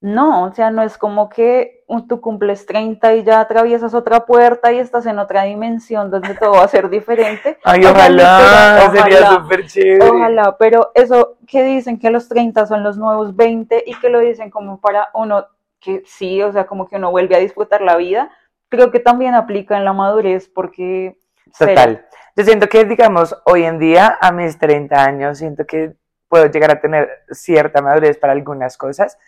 no, 0.00 0.44
o 0.44 0.54
sea, 0.54 0.70
no 0.70 0.82
es 0.82 0.98
como 0.98 1.28
que 1.28 1.77
tú 2.08 2.20
cumples 2.20 2.66
30 2.66 3.16
y 3.16 3.24
ya 3.24 3.40
atraviesas 3.40 3.94
otra 3.94 4.26
puerta 4.26 4.72
y 4.72 4.78
estás 4.78 5.06
en 5.06 5.18
otra 5.18 5.44
dimensión 5.44 6.10
donde 6.10 6.34
todo 6.34 6.52
va 6.52 6.64
a 6.64 6.68
ser 6.68 6.88
diferente. 6.88 7.58
Ay, 7.64 7.84
ojalá, 7.84 8.90
sería 8.92 9.30
súper 9.30 9.66
chévere. 9.66 10.10
Ojalá, 10.10 10.56
pero 10.58 10.90
eso 10.94 11.38
que 11.46 11.64
dicen 11.64 11.98
que 11.98 12.10
los 12.10 12.28
30 12.28 12.66
son 12.66 12.82
los 12.82 12.98
nuevos 12.98 13.34
20 13.34 13.84
y 13.86 13.94
que 13.94 14.08
lo 14.10 14.20
dicen 14.20 14.50
como 14.50 14.80
para 14.80 15.08
uno 15.14 15.46
que 15.80 16.02
sí, 16.06 16.42
o 16.42 16.52
sea, 16.52 16.66
como 16.66 16.88
que 16.88 16.96
uno 16.96 17.10
vuelve 17.10 17.36
a 17.36 17.40
disfrutar 17.40 17.80
la 17.82 17.96
vida, 17.96 18.30
creo 18.68 18.90
que 18.90 19.00
también 19.00 19.34
aplica 19.34 19.76
en 19.76 19.84
la 19.84 19.92
madurez 19.92 20.48
porque... 20.48 21.18
Total. 21.58 22.06
Yo 22.36 22.44
siento 22.44 22.68
que, 22.68 22.84
digamos, 22.84 23.36
hoy 23.44 23.64
en 23.64 23.78
día, 23.78 24.18
a 24.20 24.32
mis 24.32 24.58
30 24.58 25.02
años, 25.02 25.38
siento 25.38 25.64
que 25.64 25.94
puedo 26.28 26.46
llegar 26.46 26.70
a 26.70 26.80
tener 26.80 27.08
cierta 27.30 27.80
madurez 27.80 28.18
para 28.18 28.32
algunas 28.32 28.76
cosas 28.76 29.18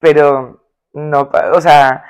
pero 0.00 0.64
no, 0.92 1.30
o 1.52 1.60
sea, 1.60 2.04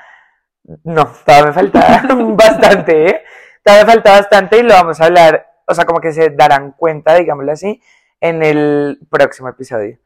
no, 0.83 1.07
todavía 1.25 1.47
me 1.47 1.53
falta 1.53 2.03
bastante, 2.35 3.09
¿eh? 3.09 3.23
Todavía 3.63 3.85
me 3.85 3.91
falta 3.93 4.11
bastante 4.11 4.57
y 4.59 4.63
lo 4.63 4.73
vamos 4.73 4.99
a 5.01 5.05
hablar, 5.05 5.47
o 5.67 5.73
sea, 5.73 5.85
como 5.85 6.01
que 6.01 6.11
se 6.11 6.29
darán 6.29 6.71
cuenta, 6.71 7.15
digámoslo 7.15 7.51
así, 7.51 7.81
en 8.19 8.43
el 8.43 8.99
próximo 9.09 9.49
episodio. 9.49 9.97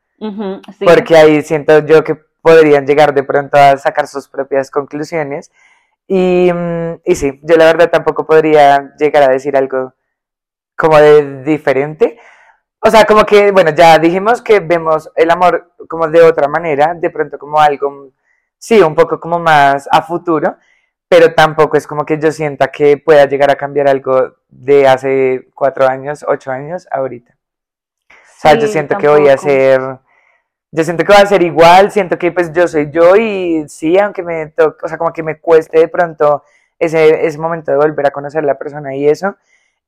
Porque 0.80 1.18
ahí 1.18 1.42
siento 1.42 1.86
yo 1.86 2.04
que 2.04 2.16
podrían 2.42 2.86
llegar 2.86 3.14
de 3.14 3.24
pronto 3.24 3.58
a 3.58 3.78
sacar 3.78 4.08
sus 4.08 4.28
propias 4.28 4.72
conclusiones. 4.72 5.52
Y, 6.08 6.52
mm, 6.54 7.02
y 7.04 7.16
sí, 7.16 7.40
yo 7.44 7.58
la 7.58 7.66
verdad 7.66 7.90
tampoco 7.90 8.26
podría 8.26 8.94
llegar 8.98 9.24
a 9.24 9.30
decir 9.30 9.58
algo 9.58 9.94
como 10.76 10.98
de 10.98 11.44
diferente, 11.44 12.20
o 12.88 12.92
sea, 12.92 13.06
como 13.06 13.26
que, 13.26 13.52
bueno, 13.52 13.72
ya 13.72 13.98
dijimos 13.98 14.44
que 14.44 14.60
vemos 14.60 15.10
el 15.16 15.32
amor 15.32 15.72
como 15.90 16.08
de 16.08 16.22
otra 16.22 16.48
manera, 16.48 16.94
de 16.94 17.10
pronto 17.10 17.40
como 17.40 17.60
algo, 17.60 18.12
sí, 18.58 18.82
un 18.82 18.96
poco 18.96 19.20
como 19.20 19.40
más 19.40 19.88
a 19.92 20.02
futuro, 20.02 20.58
pero 21.08 21.34
tampoco 21.34 21.78
es 21.78 21.88
como 21.88 22.06
que 22.06 22.20
yo 22.20 22.32
sienta 22.32 22.68
que 22.68 22.98
pueda 22.98 23.26
llegar 23.26 23.52
a 23.52 23.56
cambiar 23.56 23.88
algo 23.88 24.36
de 24.50 24.88
hace 24.88 25.50
cuatro 25.54 25.88
años, 25.88 26.26
ocho 26.28 26.52
años, 26.52 26.88
ahorita. 26.92 27.36
O 28.10 28.14
sea, 28.38 28.56
yo 28.56 28.68
siento 28.68 28.98
que 28.98 29.08
voy 29.08 29.28
a 29.30 29.38
ser, 29.38 29.80
yo 30.72 30.84
siento 30.84 31.04
que 31.04 31.14
va 31.14 31.20
a 31.20 31.26
ser 31.26 31.42
igual, 31.42 31.92
siento 31.92 32.18
que 32.18 32.32
pues 32.32 32.52
yo 32.52 32.68
soy 32.68 32.92
yo 32.92 33.16
y 33.16 33.66
sí, 33.70 33.98
aunque 33.98 34.24
me 34.24 34.48
toque, 34.48 34.86
o 34.86 34.88
sea, 34.88 34.98
como 34.98 35.14
que 35.14 35.24
me 35.24 35.40
cueste 35.40 35.80
de 35.80 35.88
pronto 35.88 36.44
ese, 36.80 37.26
ese 37.26 37.38
momento 37.38 37.72
de 37.72 37.78
volver 37.78 38.08
a 38.08 38.12
conocer 38.12 38.44
a 38.44 38.48
la 38.48 38.58
persona 38.58 38.96
y 38.96 39.08
eso, 39.08 39.36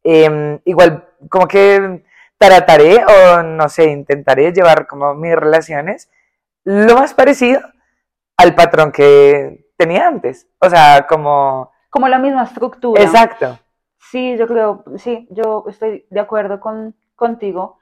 em, 0.04 0.60
igual 0.66 1.10
como 1.30 1.48
que 1.48 2.04
trataré 2.38 3.04
o 3.06 3.44
no 3.44 3.68
sé, 3.70 3.86
intentaré 3.86 4.54
llevar 4.54 4.88
como 4.88 5.14
mis 5.14 5.36
relaciones 5.36 6.10
lo 6.64 6.96
más 6.96 7.14
parecido 7.14 7.62
al 8.38 8.56
patrón 8.56 8.92
que 8.92 9.68
tenía 9.78 10.08
antes. 10.08 10.48
O 10.60 10.70
sea, 10.70 11.06
como... 11.08 11.72
Como 11.90 12.08
la 12.08 12.20
misma 12.20 12.44
estructura. 12.44 13.02
Exacto. 13.02 13.60
Sí, 14.12 14.38
yo 14.38 14.48
creo, 14.48 14.84
sí, 14.98 15.28
yo 15.32 15.66
estoy 15.68 16.06
de 16.10 16.20
acuerdo 16.20 16.60
con, 16.60 16.96
contigo. 17.16 17.80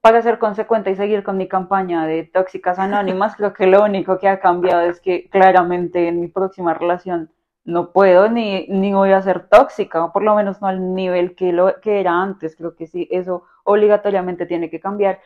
Para 0.00 0.22
ser 0.22 0.38
consecuente 0.38 0.90
y 0.90 0.96
seguir 0.96 1.24
con 1.24 1.36
mi 1.36 1.48
campaña 1.48 2.06
de 2.06 2.24
tóxicas 2.24 2.78
anónimas, 2.78 3.34
creo 3.36 3.52
que 3.54 3.66
lo 3.66 3.82
único 3.82 4.18
que 4.18 4.28
ha 4.28 4.38
cambiado 4.38 4.82
es 4.82 5.00
que 5.00 5.28
claramente 5.30 6.08
en 6.08 6.20
mi 6.20 6.28
próxima 6.28 6.74
relación 6.74 7.32
no 7.64 7.92
puedo 7.92 8.28
ni, 8.28 8.68
ni 8.68 8.92
voy 8.92 9.10
a 9.10 9.22
ser 9.22 9.48
tóxica, 9.48 10.12
por 10.12 10.22
lo 10.22 10.36
menos 10.36 10.60
no 10.62 10.68
al 10.68 10.94
nivel 10.94 11.34
que, 11.34 11.52
lo, 11.52 11.80
que 11.80 11.98
era 11.98 12.22
antes. 12.22 12.54
Creo 12.54 12.76
que 12.76 12.86
sí, 12.86 13.08
eso 13.10 13.44
obligatoriamente 13.64 14.46
tiene 14.46 14.70
que 14.70 14.78
cambiar. 14.78 15.20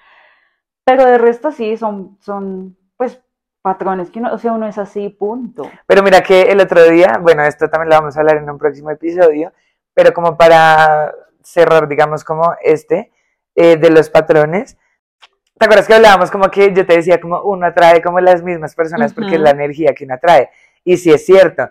Pero 0.84 1.04
de 1.04 1.18
resto 1.18 1.52
sí, 1.52 1.76
son, 1.76 2.16
son 2.20 2.78
pues 2.96 3.22
patrones 3.62 4.10
que 4.10 4.18
uno, 4.18 4.32
o 4.32 4.38
sea, 4.38 4.52
uno 4.52 4.66
es 4.66 4.78
así, 4.78 5.08
punto. 5.08 5.70
Pero 5.86 6.02
mira 6.02 6.22
que 6.22 6.42
el 6.42 6.60
otro 6.60 6.82
día, 6.84 7.18
bueno, 7.20 7.42
esto 7.44 7.68
también 7.68 7.90
lo 7.90 7.96
vamos 7.96 8.16
a 8.16 8.20
hablar 8.20 8.36
en 8.36 8.48
un 8.48 8.58
próximo 8.58 8.90
episodio, 8.90 9.52
pero 9.94 10.12
como 10.12 10.36
para 10.36 11.12
cerrar, 11.42 11.88
digamos, 11.88 12.24
como 12.24 12.54
este, 12.62 13.10
eh, 13.54 13.76
de 13.76 13.90
los 13.90 14.08
patrones, 14.08 14.76
¿te 15.58 15.64
acuerdas 15.64 15.86
que 15.86 15.94
hablábamos 15.94 16.30
como 16.30 16.50
que 16.50 16.72
yo 16.72 16.86
te 16.86 16.96
decía 16.96 17.20
como 17.20 17.42
uno 17.42 17.66
atrae 17.66 18.02
como 18.02 18.20
las 18.20 18.42
mismas 18.42 18.74
personas 18.74 19.12
porque 19.12 19.34
es 19.34 19.40
la 19.40 19.50
energía 19.50 19.94
que 19.94 20.04
uno 20.04 20.14
atrae? 20.14 20.50
Y 20.84 20.96
sí 20.96 21.12
es 21.12 21.26
cierto, 21.26 21.68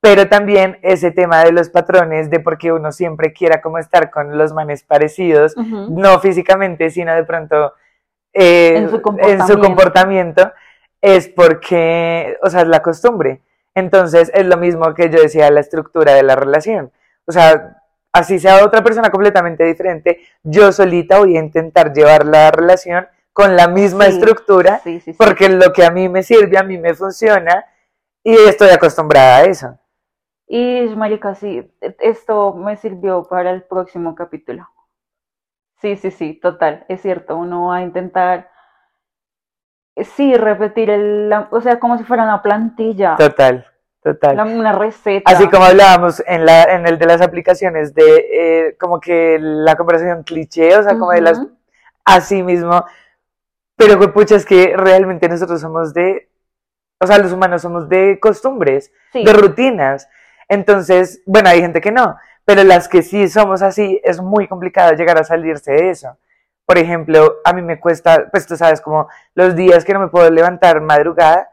pero 0.00 0.28
también 0.28 0.78
ese 0.82 1.10
tema 1.10 1.44
de 1.44 1.52
los 1.52 1.70
patrones, 1.70 2.30
de 2.30 2.40
por 2.40 2.58
qué 2.58 2.72
uno 2.72 2.92
siempre 2.92 3.32
quiera 3.32 3.60
como 3.60 3.78
estar 3.78 4.10
con 4.10 4.38
los 4.38 4.52
manes 4.52 4.82
parecidos, 4.84 5.56
no 5.56 6.18
físicamente, 6.20 6.90
sino 6.90 7.14
de 7.14 7.24
pronto 7.24 7.74
eh, 8.32 8.76
en, 8.76 8.90
su 9.46 9.58
comportamiento, 9.58 10.52
es 11.00 11.28
porque, 11.28 12.36
o 12.42 12.50
sea, 12.50 12.62
es 12.62 12.68
la 12.68 12.82
costumbre. 12.82 13.40
Entonces 13.74 14.30
es 14.34 14.46
lo 14.46 14.56
mismo 14.56 14.92
que 14.94 15.10
yo 15.10 15.20
decía, 15.20 15.50
la 15.50 15.60
estructura 15.60 16.14
de 16.14 16.22
la 16.22 16.34
relación. 16.36 16.90
O 17.26 17.32
sea, 17.32 17.82
así 18.12 18.38
sea 18.38 18.64
otra 18.64 18.82
persona 18.82 19.10
completamente 19.10 19.64
diferente, 19.64 20.20
yo 20.42 20.72
solita 20.72 21.18
voy 21.18 21.36
a 21.36 21.40
intentar 21.40 21.92
llevar 21.92 22.26
la 22.26 22.50
relación 22.50 23.06
con 23.32 23.54
la 23.54 23.68
misma 23.68 24.06
estructura, 24.06 24.80
porque 25.16 25.48
lo 25.48 25.72
que 25.72 25.84
a 25.84 25.92
mí 25.92 26.08
me 26.08 26.24
sirve, 26.24 26.58
a 26.58 26.64
mí 26.64 26.76
me 26.76 26.94
funciona, 26.94 27.64
y 28.24 28.34
estoy 28.34 28.70
acostumbrada 28.70 29.38
a 29.38 29.44
eso. 29.44 29.78
Y, 30.48 30.88
marica, 30.96 31.36
sí, 31.36 31.70
esto 32.00 32.54
me 32.54 32.76
sirvió 32.76 33.22
para 33.24 33.52
el 33.52 33.62
próximo 33.62 34.16
capítulo. 34.16 34.66
Sí, 35.80 35.94
sí, 35.96 36.10
sí, 36.10 36.34
total, 36.34 36.84
es 36.88 37.02
cierto, 37.02 37.36
uno 37.36 37.66
va 37.66 37.76
a 37.76 37.82
intentar, 37.82 38.50
sí, 40.04 40.34
repetir 40.34 40.90
el, 40.90 41.32
o 41.50 41.60
sea, 41.60 41.78
como 41.78 41.98
si 41.98 42.04
fuera 42.04 42.24
una 42.24 42.42
plantilla. 42.42 43.16
Total, 43.16 43.66
total. 44.02 44.38
una 44.46 44.72
receta. 44.72 45.30
Así 45.30 45.48
como 45.48 45.64
hablábamos 45.64 46.22
en, 46.26 46.46
la, 46.46 46.64
en 46.64 46.86
el 46.86 46.98
de 46.98 47.06
las 47.06 47.20
aplicaciones, 47.20 47.94
de 47.94 48.26
eh, 48.32 48.76
como 48.78 49.00
que 49.00 49.38
la 49.40 49.76
conversación 49.76 50.22
cliché, 50.22 50.76
o 50.76 50.82
sea, 50.82 50.98
como 50.98 51.12
de 51.12 51.20
las, 51.20 51.40
así 52.04 52.42
mismo, 52.42 52.84
pero 53.76 54.12
pucha, 54.12 54.34
es 54.34 54.44
que 54.44 54.74
realmente 54.76 55.28
nosotros 55.28 55.60
somos 55.60 55.94
de, 55.94 56.28
o 57.00 57.06
sea, 57.06 57.18
los 57.18 57.32
humanos 57.32 57.62
somos 57.62 57.88
de 57.88 58.18
costumbres, 58.20 58.90
de 59.12 59.32
rutinas. 59.32 60.08
Entonces, 60.48 61.22
bueno, 61.26 61.48
hay 61.50 61.60
gente 61.60 61.80
que 61.80 61.92
no, 61.92 62.16
pero 62.44 62.64
las 62.64 62.88
que 62.88 63.02
sí 63.02 63.28
somos 63.28 63.62
así, 63.62 64.00
es 64.02 64.20
muy 64.20 64.48
complicado 64.48 64.94
llegar 64.94 65.18
a 65.18 65.24
salirse 65.24 65.70
de 65.72 65.90
eso. 65.90 66.16
Por 66.68 66.76
ejemplo, 66.76 67.36
a 67.46 67.54
mí 67.54 67.62
me 67.62 67.80
cuesta, 67.80 68.28
pues 68.30 68.46
tú 68.46 68.54
sabes, 68.54 68.82
como 68.82 69.08
los 69.34 69.56
días 69.56 69.86
que 69.86 69.94
no 69.94 70.00
me 70.00 70.08
puedo 70.08 70.30
levantar 70.30 70.82
madrugada, 70.82 71.48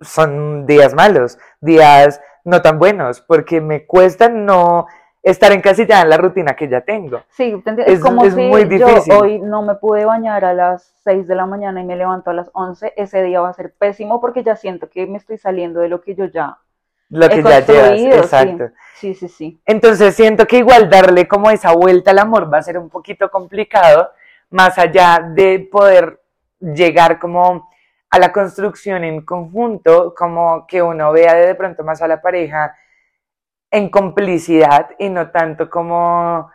son 0.00 0.66
días 0.66 0.94
malos, 0.94 1.36
días 1.60 2.20
no 2.44 2.62
tan 2.62 2.78
buenos, 2.78 3.20
porque 3.20 3.60
me 3.60 3.86
cuesta 3.86 4.28
no 4.28 4.86
estar 5.20 5.50
en 5.50 5.62
ya 5.62 6.02
en 6.02 6.10
la 6.10 6.16
rutina 6.16 6.54
que 6.54 6.68
ya 6.68 6.80
tengo. 6.80 7.24
Sí, 7.30 7.60
es, 7.86 7.98
como 7.98 8.24
si 8.30 8.36
muy 8.36 8.66
difícil. 8.66 9.12
yo 9.12 9.18
hoy 9.18 9.40
no 9.40 9.62
me 9.62 9.74
pude 9.74 10.04
bañar 10.04 10.44
a 10.44 10.54
las 10.54 10.94
6 11.02 11.26
de 11.26 11.34
la 11.34 11.46
mañana 11.46 11.80
y 11.80 11.84
me 11.84 11.96
levanto 11.96 12.30
a 12.30 12.32
las 12.32 12.48
11, 12.52 12.92
ese 12.96 13.24
día 13.24 13.40
va 13.40 13.48
a 13.48 13.52
ser 13.52 13.74
pésimo 13.74 14.20
porque 14.20 14.44
ya 14.44 14.54
siento 14.54 14.88
que 14.88 15.08
me 15.08 15.18
estoy 15.18 15.38
saliendo 15.38 15.80
de 15.80 15.88
lo 15.88 16.02
que 16.02 16.14
yo 16.14 16.26
ya 16.26 16.58
lo 17.08 17.28
que 17.28 17.42
ya 17.42 17.66
llevas, 17.66 18.00
exacto. 18.00 18.70
Sí. 18.94 19.14
sí, 19.14 19.28
sí, 19.28 19.60
Entonces 19.66 20.14
siento 20.14 20.46
que 20.46 20.58
igual 20.58 20.88
darle 20.88 21.26
como 21.26 21.50
esa 21.50 21.72
vuelta 21.72 22.12
al 22.12 22.20
amor 22.20 22.52
va 22.52 22.58
a 22.58 22.62
ser 22.62 22.78
un 22.78 22.90
poquito 22.90 23.28
complicado, 23.28 24.10
más 24.50 24.78
allá 24.78 25.20
de 25.34 25.68
poder 25.70 26.20
llegar 26.60 27.18
como 27.18 27.68
a 28.10 28.18
la 28.18 28.32
construcción 28.32 29.04
en 29.04 29.24
conjunto, 29.24 30.14
como 30.14 30.66
que 30.66 30.80
uno 30.82 31.12
vea 31.12 31.34
de 31.34 31.54
pronto 31.54 31.82
más 31.84 32.00
a 32.02 32.08
la 32.08 32.20
pareja 32.20 32.74
en 33.70 33.90
complicidad 33.90 34.90
y 34.98 35.08
no 35.08 35.30
tanto 35.30 35.68
como, 35.68 36.50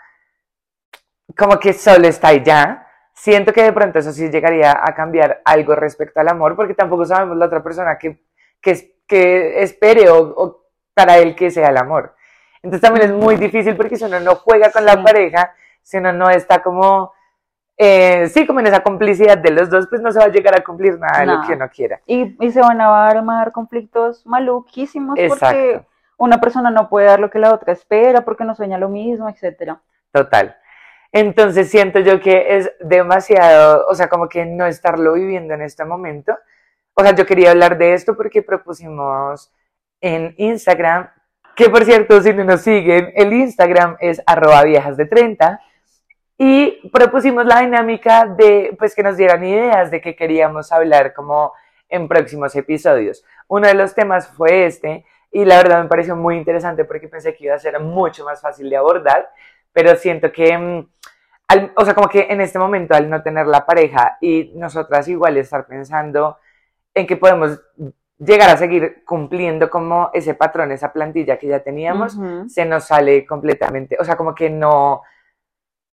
como 1.38 1.60
que 1.60 1.74
solo 1.74 2.08
está 2.08 2.34
ya. 2.34 2.88
Siento 3.14 3.54
que 3.54 3.64
de 3.64 3.74
pronto 3.74 4.00
eso 4.00 4.12
sí 4.12 4.30
llegaría 4.30 4.72
a 4.72 4.96
cambiar 4.96 5.42
algo 5.46 5.76
respecto 5.76 6.20
al 6.20 6.30
amor, 6.30 6.56
porque 6.56 6.74
tampoco 6.74 7.06
sabemos 7.06 7.38
la 7.38 7.46
otra 7.46 7.62
persona 7.62 7.98
que, 7.98 8.24
que, 8.62 8.96
que 9.06 9.62
espere 9.62 10.10
o, 10.10 10.20
o 10.20 10.66
para 10.94 11.18
él 11.18 11.36
que 11.36 11.52
sea 11.52 11.70
el 11.70 11.78
amor. 11.78 12.16
Entonces 12.64 12.82
también 12.82 13.10
es 13.10 13.16
muy 13.16 13.36
difícil 13.36 13.76
porque 13.76 13.98
si 13.98 14.06
uno 14.06 14.20
no 14.20 14.36
juega 14.36 14.72
con 14.72 14.86
la 14.86 15.04
pareja, 15.04 15.54
si 15.82 15.98
uno 15.98 16.14
no 16.14 16.30
está 16.30 16.62
como, 16.62 17.14
eh, 17.78 18.30
sí, 18.30 18.46
como 18.46 18.60
en 18.60 18.68
esa 18.68 18.82
complicidad 18.84 19.38
de 19.38 19.52
los 19.52 19.70
dos, 19.70 19.88
pues 19.90 20.02
no 20.02 20.12
se 20.12 20.20
va 20.20 20.26
a 20.26 20.32
llegar 20.32 20.56
a 20.58 20.64
cumplir 20.64 21.00
nada 21.00 21.20
de 21.20 21.26
lo 21.26 21.42
que 21.42 21.54
uno 21.54 21.70
quiera. 21.70 22.02
Y, 22.06 22.36
y 22.40 22.52
se 22.52 22.62
van 22.62 22.80
a 22.82 23.08
armar 23.08 23.52
conflictos 23.52 24.26
maluquísimos 24.26 25.18
porque 25.28 25.72
Exacto. 25.72 25.88
una 26.18 26.40
persona 26.40 26.70
no 26.70 26.90
puede 26.90 27.08
dar 27.08 27.20
lo 27.20 27.30
que 27.30 27.40
la 27.40 27.54
otra 27.54 27.74
espera 27.74 28.24
porque 28.24 28.44
no 28.44 28.56
sueña 28.56 28.78
lo 28.78 28.90
mismo, 28.90 29.28
etcétera. 29.30 29.82
Total. 30.12 30.58
Entonces 31.12 31.70
siento 31.70 32.00
yo 32.00 32.20
que 32.22 32.58
es 32.58 32.72
demasiado, 32.80 33.86
o 33.88 33.96
sea, 33.96 34.08
como 34.08 34.30
que 34.30 34.46
no 34.46 34.66
estarlo 34.66 35.14
viviendo 35.14 35.54
en 35.54 35.62
este 35.62 35.84
momento. 35.84 36.38
O 36.94 37.04
sea, 37.04 37.16
yo 37.16 37.26
quería 37.26 37.52
hablar 37.52 37.78
de 37.78 37.94
esto 37.94 38.16
porque 38.16 38.42
propusimos 38.42 39.52
en 40.00 40.34
Instagram, 40.38 41.10
que 41.56 41.70
por 41.70 41.84
cierto, 41.84 42.22
si 42.22 42.34
no 42.34 42.44
nos 42.44 42.62
siguen, 42.62 43.12
el 43.16 43.34
Instagram 43.34 43.98
es 44.00 44.22
arroba 44.26 44.64
viejas 44.64 44.98
de 44.98 45.06
30. 45.06 45.62
Y 46.44 46.90
propusimos 46.90 47.46
la 47.46 47.60
dinámica 47.60 48.26
de, 48.26 48.76
pues, 48.80 48.96
que 48.96 49.04
nos 49.04 49.16
dieran 49.16 49.44
ideas 49.44 49.92
de 49.92 50.02
qué 50.02 50.16
queríamos 50.16 50.72
hablar 50.72 51.14
como 51.14 51.54
en 51.88 52.08
próximos 52.08 52.56
episodios. 52.56 53.24
Uno 53.48 53.68
de 53.68 53.76
los 53.76 53.94
temas 53.94 54.28
fue 54.30 54.66
este, 54.66 55.06
y 55.32 55.46
la 55.46 55.58
verdad 55.58 55.84
me 55.84 55.88
pareció 55.88 56.16
muy 56.16 56.38
interesante 56.38 56.84
porque 56.84 57.08
pensé 57.08 57.36
que 57.36 57.44
iba 57.46 57.54
a 57.54 57.60
ser 57.60 57.80
mucho 57.80 58.26
más 58.26 58.42
fácil 58.42 58.72
de 58.72 58.76
abordar, 58.76 59.30
pero 59.72 59.96
siento 59.96 60.32
que, 60.32 60.58
mm, 60.58 60.88
al- 61.50 61.74
o 61.76 61.86
sea, 61.86 61.94
como 61.94 62.10
que 62.10 62.26
en 62.28 62.42
este 62.42 62.58
momento 62.58 62.96
al 62.96 63.08
no 63.08 63.22
tener 63.22 63.46
la 63.46 63.64
pareja 63.64 64.18
y 64.20 64.52
nosotras 64.56 65.08
igual 65.10 65.38
estar 65.38 65.68
pensando 65.68 66.40
en 66.96 67.06
que 67.06 67.18
podemos 67.18 67.62
llegar 68.18 68.50
a 68.50 68.58
seguir 68.58 69.04
cumpliendo 69.06 69.70
como 69.70 70.10
ese 70.12 70.34
patrón, 70.34 70.72
esa 70.72 70.92
plantilla 70.92 71.38
que 71.38 71.46
ya 71.50 71.60
teníamos, 71.60 72.16
Ujú. 72.16 72.50
se 72.50 72.66
nos 72.66 72.86
sale 72.86 73.28
completamente, 73.28 73.96
o 74.00 74.04
sea, 74.04 74.18
como 74.18 74.34
que 74.34 74.50
no, 74.50 75.04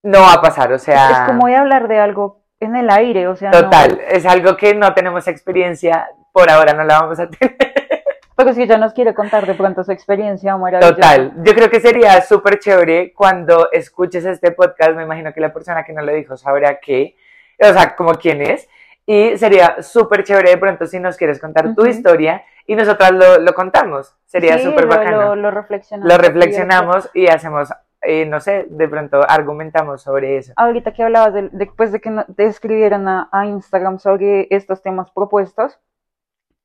no 0.02 0.20
va 0.20 0.34
a 0.34 0.40
pasar, 0.42 0.72
o 0.72 0.78
sea, 0.78 1.10
Es 1.10 1.18
como 1.30 1.46
de 1.46 1.56
hablar 1.56 1.88
de 1.88 1.98
algo 1.98 2.42
en 2.60 2.76
el 2.76 2.90
aire, 2.90 3.28
o 3.28 3.36
sea, 3.36 3.50
no- 3.50 3.62
total, 3.64 4.00
es 4.08 4.24
algo 4.26 4.56
que 4.56 4.74
no 4.74 4.92
tenemos 4.94 5.26
experiencia, 5.28 6.08
por 6.32 6.50
ahora 6.50 6.72
no 6.72 6.84
la 6.84 7.00
vamos 7.00 7.18
a 7.20 7.28
tener. 7.28 7.56
Pero 8.36 8.52
si 8.52 8.62
ella 8.62 8.76
nos 8.78 8.92
quiere 8.92 9.14
contar 9.14 9.46
de 9.46 9.54
pronto 9.54 9.82
su 9.82 9.90
experiencia 9.90 10.56
maravillosa. 10.56 10.94
Total, 10.94 11.32
yo 11.42 11.54
creo 11.54 11.68
que 11.70 11.80
sería 11.80 12.20
súper 12.22 12.60
chévere 12.60 13.12
cuando 13.12 13.68
escuches 13.72 14.24
este 14.24 14.52
podcast, 14.52 14.92
me 14.92 15.02
imagino 15.02 15.32
que 15.32 15.40
la 15.40 15.52
persona 15.52 15.82
que 15.84 15.92
no 15.92 16.02
lo 16.02 16.12
dijo 16.12 16.36
sabrá 16.36 16.78
qué, 16.78 17.16
o 17.60 17.72
sea, 17.72 17.96
como 17.96 18.14
quién 18.14 18.40
es, 18.42 18.68
y 19.06 19.36
sería 19.38 19.82
súper 19.82 20.22
chévere 20.22 20.50
de 20.50 20.56
pronto 20.58 20.86
si 20.86 21.00
nos 21.00 21.16
quieres 21.16 21.40
contar 21.40 21.74
tu 21.74 21.84
historia 21.86 22.44
y 22.66 22.76
nosotras 22.76 23.10
lo, 23.10 23.38
lo 23.38 23.54
contamos, 23.54 24.14
sería 24.26 24.58
Sí, 24.58 24.64
súper 24.64 24.84
lo- 24.84 24.90
bacano. 24.90 25.20
Lo, 25.20 25.36
lo 25.36 25.50
reflexionamos. 25.50 26.12
Lo 26.12 26.18
reflexionamos 26.18 27.10
y 27.14 27.26
hacemos, 27.26 27.70
eh, 28.02 28.26
no 28.26 28.40
sé, 28.40 28.66
de 28.70 28.88
pronto 28.88 29.20
argumentamos 29.28 30.02
sobre 30.02 30.38
eso. 30.38 30.52
Ahorita 30.56 30.92
que 30.92 31.02
hablabas 31.02 31.34
de, 31.34 31.48
después 31.52 31.92
de 31.92 32.00
que 32.00 32.24
te 32.36 32.44
escribieran 32.44 33.08
a, 33.08 33.28
a 33.32 33.46
Instagram 33.46 33.98
sobre 33.98 34.46
estos 34.50 34.82
temas 34.82 35.10
propuestos, 35.10 35.78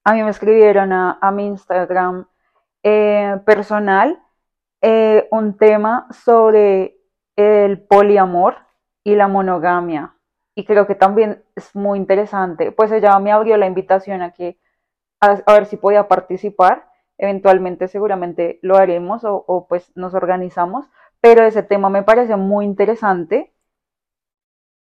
a 0.04 0.14
mí 0.14 0.24
me 0.24 0.30
escribieron 0.30 0.92
a, 0.92 1.18
a 1.22 1.32
mi 1.32 1.48
Instagram 1.48 2.28
eh, 2.84 3.40
personal 3.46 4.22
eh, 4.82 5.28
un 5.32 5.58
tema 5.58 6.08
sobre 6.12 6.98
el 7.36 7.82
poliamor 7.82 8.58
y 9.04 9.16
la 9.16 9.28
monogamia. 9.28 10.16
Y 10.56 10.66
creo 10.66 10.86
que 10.86 10.96
también 10.96 11.44
es 11.56 11.76
muy 11.76 11.98
interesante. 11.98 12.72
Pues 12.72 12.92
ella 12.92 13.18
me 13.20 13.32
abrió 13.32 13.58
la 13.58 13.66
invitación 13.66 14.22
a 14.22 14.32
que 14.34 14.60
a, 15.20 15.38
a 15.46 15.54
ver 15.54 15.66
si 15.66 15.78
podía 15.78 16.08
participar. 16.08 16.90
Eventualmente 17.18 17.88
seguramente 17.88 18.60
lo 18.62 18.76
haremos 18.76 19.24
o, 19.24 19.44
o 19.48 19.68
pues 19.68 19.92
nos 19.96 20.14
organizamos. 20.14 20.86
Pero 21.24 21.46
ese 21.46 21.64
tema 21.64 21.90
me 21.90 22.04
parece 22.04 22.36
muy 22.36 22.66
interesante. 22.66 23.54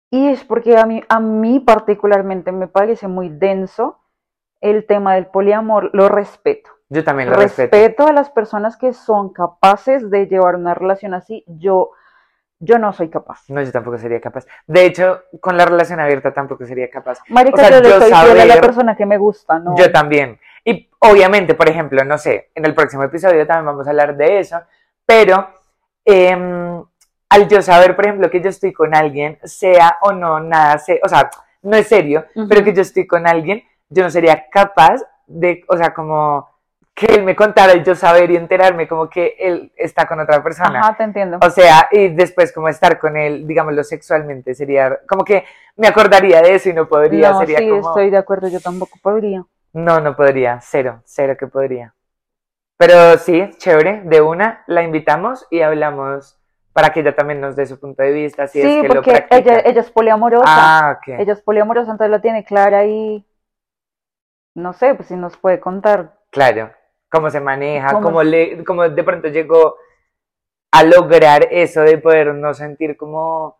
Y 0.09 0.29
es 0.29 0.43
porque 0.43 0.75
a 0.79 0.85
mí, 0.87 1.03
a 1.07 1.19
mí 1.19 1.59
particularmente 1.59 2.51
me 2.51 2.67
parece 2.67 3.07
muy 3.07 3.29
denso 3.29 3.99
el 4.59 4.87
tema 4.87 5.13
del 5.13 5.27
poliamor. 5.27 5.91
Lo 5.93 6.09
respeto. 6.09 6.71
Yo 6.89 7.03
también 7.03 7.29
lo 7.29 7.35
respeto. 7.35 7.77
respeto. 7.77 8.07
a 8.07 8.13
las 8.13 8.31
personas 8.31 8.77
que 8.77 8.93
son 8.93 9.31
capaces 9.31 10.09
de 10.09 10.25
llevar 10.25 10.55
una 10.55 10.73
relación 10.73 11.13
así. 11.13 11.43
Yo, 11.45 11.91
yo 12.59 12.79
no 12.79 12.93
soy 12.93 13.09
capaz. 13.11 13.41
No, 13.49 13.61
yo 13.61 13.71
tampoco 13.71 13.99
sería 13.99 14.19
capaz. 14.19 14.47
De 14.65 14.85
hecho, 14.85 15.21
con 15.39 15.55
la 15.55 15.65
relación 15.65 15.99
abierta 15.99 16.33
tampoco 16.33 16.65
sería 16.65 16.89
capaz. 16.89 17.19
Marica, 17.29 17.61
O 17.61 17.65
sea, 17.65 17.69
yo 17.77 17.81
le 17.83 17.89
yo 17.89 17.99
soy 17.99 18.07
fiel 18.11 18.39
a 18.41 18.45
la 18.45 18.53
saber- 18.55 18.61
persona 18.61 18.95
que 18.97 19.05
me 19.05 19.17
gusta, 19.19 19.59
¿no? 19.59 19.77
Yo 19.77 19.91
también. 19.91 20.39
Y 20.65 20.89
obviamente, 20.97 21.53
por 21.53 21.69
ejemplo, 21.69 22.03
no 22.03 22.17
sé, 22.17 22.49
en 22.55 22.65
el 22.65 22.73
próximo 22.73 23.03
episodio 23.03 23.45
también 23.45 23.67
vamos 23.67 23.85
a 23.85 23.91
hablar 23.91 24.17
de 24.17 24.39
eso, 24.39 24.59
pero 25.05 25.47
em, 26.05 26.83
al 27.29 27.47
yo 27.47 27.61
saber, 27.61 27.95
por 27.95 28.05
ejemplo, 28.05 28.29
que 28.29 28.41
yo 28.41 28.49
estoy 28.49 28.73
con 28.73 28.93
alguien, 28.95 29.39
sea 29.43 29.97
o 30.01 30.11
no 30.11 30.39
nada, 30.39 30.77
se- 30.77 30.99
o 31.03 31.09
sea, 31.09 31.29
no 31.63 31.75
es 31.77 31.87
serio, 31.87 32.25
Ujú. 32.35 32.47
pero 32.47 32.63
que 32.63 32.73
yo 32.73 32.81
estoy 32.81 33.07
con 33.07 33.25
alguien, 33.27 33.63
yo 33.89 34.03
no 34.03 34.09
sería 34.09 34.47
capaz 34.49 35.01
de, 35.25 35.63
o 35.67 35.77
sea, 35.77 35.93
como 35.93 36.47
que 36.93 37.07
él 37.07 37.23
me 37.23 37.35
contara 37.35 37.73
y 37.73 37.83
yo 37.83 37.95
saber 37.95 38.29
y 38.29 38.35
enterarme 38.35 38.87
como 38.87 39.09
que 39.09 39.35
él 39.39 39.71
está 39.75 40.05
con 40.07 40.19
otra 40.19 40.43
persona. 40.43 40.79
Ajá, 40.79 40.95
te 40.95 41.03
entiendo. 41.03 41.39
O 41.41 41.49
sea, 41.49 41.87
y 41.91 42.09
después 42.09 42.53
como 42.53 42.69
estar 42.69 42.99
con 42.99 43.17
él, 43.17 43.47
digámoslo 43.47 43.83
sexualmente, 43.83 44.53
sería 44.53 44.99
como 45.07 45.23
que 45.25 45.43
me 45.75 45.87
acordaría 45.87 46.41
de 46.43 46.53
eso 46.53 46.69
y 46.69 46.73
no 46.73 46.87
podría, 46.87 47.31
no, 47.31 47.39
sería 47.39 47.57
sí, 47.57 47.67
como... 47.67 47.89
estoy 47.89 48.11
de 48.11 48.17
acuerdo, 48.17 48.47
yo 48.47 48.59
tampoco 48.59 48.99
podría. 49.01 49.43
No, 49.73 49.99
no 50.01 50.15
podría, 50.15 50.59
cero, 50.61 51.01
cero 51.03 51.35
que 51.39 51.47
podría. 51.47 51.95
Pero 52.85 53.17
sí, 53.17 53.49
chévere, 53.59 54.01
de 54.03 54.19
una, 54.19 54.61
la 54.67 54.83
invitamos 54.83 55.47
y 55.49 55.61
hablamos 55.61 56.37
para 56.73 56.91
que 56.91 56.99
ella 56.99 57.15
también 57.15 57.39
nos 57.39 57.55
dé 57.55 57.65
su 57.65 57.79
punto 57.79 58.03
de 58.03 58.11
vista, 58.11 58.45
si 58.47 58.61
sí, 58.61 58.67
es 58.67 58.81
que 58.81 58.87
lo 58.89 58.95
porque 58.95 59.11
practica. 59.11 59.37
ella, 59.37 59.61
ella 59.63 59.79
es 59.79 59.89
poliamorosa. 59.89 60.43
Ah, 60.45 60.97
ok. 60.97 61.19
Ella 61.19 61.31
es 61.31 61.41
poliamorosa, 61.41 61.91
entonces 61.91 62.11
la 62.11 62.19
tiene 62.19 62.43
clara 62.43 62.85
y 62.85 63.25
no 64.55 64.73
sé, 64.73 64.95
pues 64.95 65.07
si 65.07 65.15
nos 65.15 65.37
puede 65.37 65.61
contar. 65.61 66.19
Claro, 66.29 66.73
cómo 67.09 67.29
se 67.29 67.39
maneja, 67.39 67.87
¿Cómo 67.87 68.07
cómo, 68.07 68.23
le, 68.23 68.65
cómo 68.65 68.89
de 68.89 69.03
pronto 69.03 69.29
llegó 69.29 69.77
a 70.73 70.83
lograr 70.83 71.47
eso 71.51 71.81
de 71.83 71.97
poder 71.99 72.35
no 72.35 72.53
sentir 72.53 72.97
como... 72.97 73.59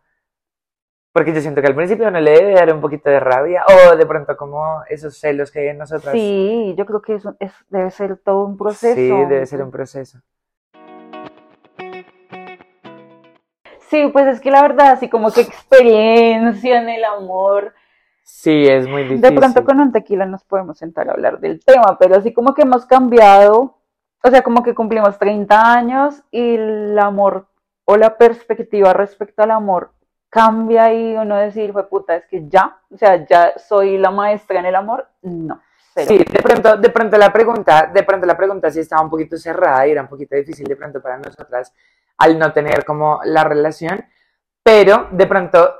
Porque 1.14 1.32
yo 1.32 1.40
siento 1.40 1.60
que 1.60 1.68
al 1.68 1.76
principio 1.76 2.10
no 2.10 2.18
le 2.18 2.32
debe 2.32 2.54
dar 2.54 2.74
un 2.74 2.80
poquito 2.80 3.08
de 3.08 3.20
rabia 3.20 3.62
o 3.68 3.94
de 3.94 4.04
pronto 4.04 4.36
como 4.36 4.82
esos 4.88 5.16
celos 5.16 5.52
que 5.52 5.60
hay 5.60 5.68
en 5.68 5.78
nosotras. 5.78 6.12
Sí, 6.12 6.74
yo 6.76 6.84
creo 6.86 7.00
que 7.00 7.14
eso 7.14 7.36
es, 7.38 7.52
debe 7.68 7.88
ser 7.92 8.16
todo 8.16 8.44
un 8.44 8.56
proceso. 8.58 8.96
Sí, 8.96 9.08
debe 9.28 9.46
ser 9.46 9.62
un 9.62 9.70
proceso. 9.70 10.18
Sí, 13.88 14.10
pues 14.12 14.26
es 14.26 14.40
que 14.40 14.50
la 14.50 14.62
verdad, 14.62 14.90
así 14.90 15.08
como 15.08 15.30
que 15.30 15.42
experiencia 15.42 16.82
en 16.82 16.88
el 16.88 17.04
amor. 17.04 17.74
Sí, 18.24 18.66
es 18.66 18.88
muy 18.88 19.04
difícil. 19.04 19.20
De 19.20 19.30
pronto 19.30 19.64
con 19.64 19.80
un 19.80 19.92
tequila 19.92 20.26
nos 20.26 20.42
podemos 20.42 20.78
sentar 20.78 21.08
a 21.08 21.12
hablar 21.12 21.38
del 21.38 21.64
tema, 21.64 21.96
pero 21.96 22.16
así 22.16 22.32
como 22.32 22.54
que 22.54 22.62
hemos 22.62 22.86
cambiado, 22.86 23.78
o 24.20 24.30
sea, 24.30 24.42
como 24.42 24.64
que 24.64 24.74
cumplimos 24.74 25.16
30 25.16 25.74
años 25.74 26.24
y 26.32 26.56
el 26.56 26.98
amor 26.98 27.46
o 27.84 27.96
la 27.96 28.18
perspectiva 28.18 28.92
respecto 28.92 29.44
al 29.44 29.52
amor 29.52 29.93
cambia 30.34 30.92
y 30.92 31.14
uno 31.14 31.36
decir, 31.36 31.72
fue 31.72 31.88
puta, 31.88 32.16
es 32.16 32.26
que 32.26 32.48
ya, 32.48 32.76
o 32.90 32.98
sea, 32.98 33.24
ya 33.24 33.52
soy 33.56 33.98
la 33.98 34.10
maestra 34.10 34.58
en 34.58 34.66
el 34.66 34.74
amor. 34.74 35.06
No, 35.22 35.62
cero. 35.92 36.06
Sí, 36.08 36.18
de 36.18 36.42
pronto, 36.42 36.76
de 36.76 36.90
pronto 36.90 37.16
la 37.16 37.32
pregunta, 37.32 37.88
de 37.94 38.02
pronto 38.02 38.26
la 38.26 38.36
pregunta 38.36 38.68
sí 38.68 38.80
estaba 38.80 39.02
un 39.02 39.10
poquito 39.10 39.36
cerrada 39.36 39.86
y 39.86 39.92
era 39.92 40.02
un 40.02 40.08
poquito 40.08 40.34
difícil 40.34 40.66
de 40.66 40.74
pronto 40.74 41.00
para 41.00 41.18
nosotras 41.18 41.72
al 42.18 42.36
no 42.36 42.52
tener 42.52 42.84
como 42.84 43.20
la 43.24 43.44
relación, 43.44 44.04
pero 44.60 45.06
de 45.12 45.24
pronto 45.28 45.72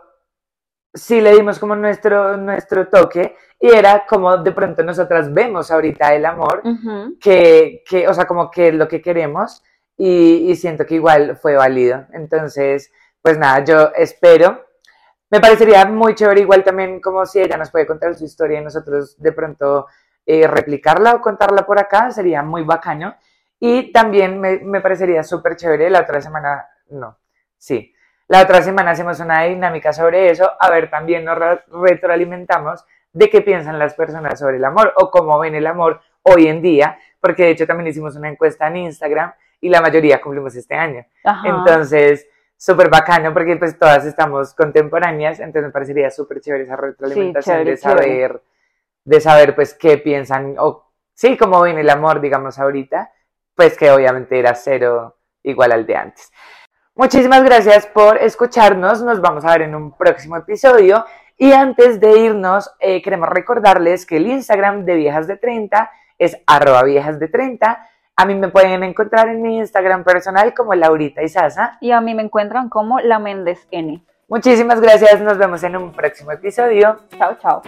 sí 0.93 1.21
le 1.21 1.35
dimos 1.35 1.59
como 1.59 1.75
nuestro, 1.75 2.37
nuestro 2.37 2.87
toque 2.87 3.37
y 3.59 3.71
era 3.75 4.07
como 4.07 4.37
de 4.37 4.53
pronto 4.53 4.85
nosotras 4.85 5.35
vemos 5.35 5.73
ahorita 5.73 6.14
el 6.14 6.27
amor, 6.27 6.62
Ujú. 6.64 7.17
que, 7.21 7.83
que 7.88 8.07
o 8.07 8.14
sea, 8.14 8.25
como 8.25 8.53
que 8.53 8.69
es 8.69 8.75
lo 8.75 8.87
que 8.87 9.03
queremos 9.03 9.64
y, 9.97 10.49
y 10.49 10.55
siento 10.55 10.87
que 10.87 10.95
igual 10.95 11.37
fue 11.37 11.57
válido. 11.57 12.07
Entonces, 12.12 12.93
pues 13.25 13.39
nada, 13.39 13.65
yo 13.65 13.91
espero. 13.97 14.67
Me 15.31 15.41
parecería 15.41 15.87
muy 15.87 16.15
chévere 16.15 16.43
igual 16.43 16.63
también 16.63 17.01
como 17.01 17.25
si 17.25 17.41
ella 17.41 17.57
nos 17.57 17.71
puede 17.71 17.87
contar 17.87 18.15
su 18.15 18.25
historia 18.25 18.61
y 18.61 18.65
nosotros 18.65 19.17
de 19.19 19.33
pronto 19.33 19.87
eh, 20.27 20.47
replicarla 20.47 21.15
o 21.15 21.23
contarla 21.23 21.65
por 21.65 21.79
acá, 21.79 22.11
sería 22.11 22.43
muy 22.43 22.65
bacano. 22.65 23.17
Y 23.59 23.91
también 23.93 24.39
me, 24.39 24.59
me 24.59 24.83
parecería 24.83 25.23
súper 25.23 25.57
chévere 25.57 25.89
la 25.89 26.03
otra 26.03 26.21
semana, 26.21 26.69
no, 26.91 27.17
sí, 27.57 27.95
la 28.29 28.43
otra 28.43 28.61
semana 28.61 28.91
hacemos 28.91 29.19
una 29.21 29.45
dinámica 29.45 29.95
sobre 29.95 30.29
eso, 30.31 30.51
a 30.61 30.69
ver, 30.69 30.91
también 30.91 31.25
nos 31.25 31.39
re- 31.39 31.65
retroalimentamos 31.69 32.85
de 33.11 33.31
qué 33.31 33.41
piensan 33.41 33.79
las 33.79 33.95
personas 33.95 34.39
sobre 34.39 34.59
el 34.59 34.65
amor 34.67 34.93
o 34.97 35.11
cómo 35.11 35.39
ven 35.39 35.55
el 35.55 35.67
amor 35.67 36.03
hoy 36.25 36.47
en 36.49 36.61
día, 36.61 36.99
porque 37.21 37.45
de 37.45 37.51
hecho 37.53 37.67
también 37.67 37.87
hicimos 37.87 38.17
una 38.17 38.29
encuesta 38.29 38.67
en 38.67 38.77
Instagram 38.77 39.33
y 39.63 39.71
la 39.71 39.81
mayoría 39.81 40.21
cumplimos 40.21 40.55
este 40.57 40.75
año. 40.75 41.07
Ajá. 41.25 41.49
Entonces, 41.49 42.27
súper 42.57 42.88
bacano 42.88 43.33
porque 43.33 43.57
pues 43.57 43.79
todas 43.79 44.05
estamos 44.05 44.55
contemporáneas, 44.55 45.40
entonces 45.40 45.64
me 45.64 45.73
parecería 45.73 46.11
súper 46.11 46.40
chévere 46.40 46.64
esa 46.64 46.77
retroalimentación 46.77 47.57
chévere, 47.57 47.71
de 47.71 47.77
saber, 47.77 48.43
de 49.05 49.21
saber 49.21 49.55
pues 49.55 49.75
qué 49.75 49.99
piensan, 49.99 50.57
o 50.59 50.90
sí, 51.14 51.37
cómo 51.37 51.62
viene 51.62 51.83
el 51.83 51.90
amor, 51.90 52.21
digamos, 52.21 52.59
ahorita, 52.59 53.12
pues 53.55 53.77
que 53.77 53.90
obviamente 53.90 54.38
era 54.38 54.55
cero 54.55 55.17
igual 55.43 55.73
al 55.73 55.87
de 55.87 55.97
antes. 55.97 56.33
Muchísimas 56.95 57.43
gracias 57.43 57.87
por 57.87 58.19
escucharnos, 58.19 59.03
nos 59.03 59.21
vamos 59.21 59.45
a 59.45 59.53
ver 59.53 59.62
en 59.62 59.75
un 59.75 59.97
próximo 59.97 60.37
episodio 60.37 61.05
y 61.37 61.53
antes 61.53 62.01
de 62.01 62.19
irnos 62.19 62.73
eh, 62.79 63.03
queremos 63.03 63.29
recordarles 63.29 64.07
que 64.07 64.19
el 64.19 64.29
Instagram 64.29 64.85
de 64.85 64.95
Viejas 64.95 65.27
de 65.27 65.37
30 65.37 65.90
es 66.19 66.37
arroba 66.47 66.83
viejas 66.85 67.19
de 67.19 67.29
30. 67.29 67.88
A 68.16 68.27
mí 68.27 68.35
me 68.35 68.48
pueden 68.48 68.83
encontrar 68.85 69.29
en 69.29 69.42
mi 69.42 69.57
Instagram 69.59 70.05
personal 70.05 70.55
como 70.55 70.74
Laurita 70.74 71.22
y 71.22 71.29
Sasa. 71.29 71.79
Y 71.81 71.90
a 71.90 72.00
mí 72.00 72.14
me 72.14 72.22
encuentran 72.22 72.68
como 72.68 73.00
la 73.00 73.18
Méndez 73.18 73.66
N. 73.72 74.05
Muchísimas 74.29 74.81
gracias, 74.81 75.20
nos 75.20 75.37
vemos 75.37 75.62
en 75.64 75.77
un 75.77 75.92
próximo 75.92 76.31
episodio. 76.31 77.00
Chao, 77.18 77.37
chao. 77.40 77.62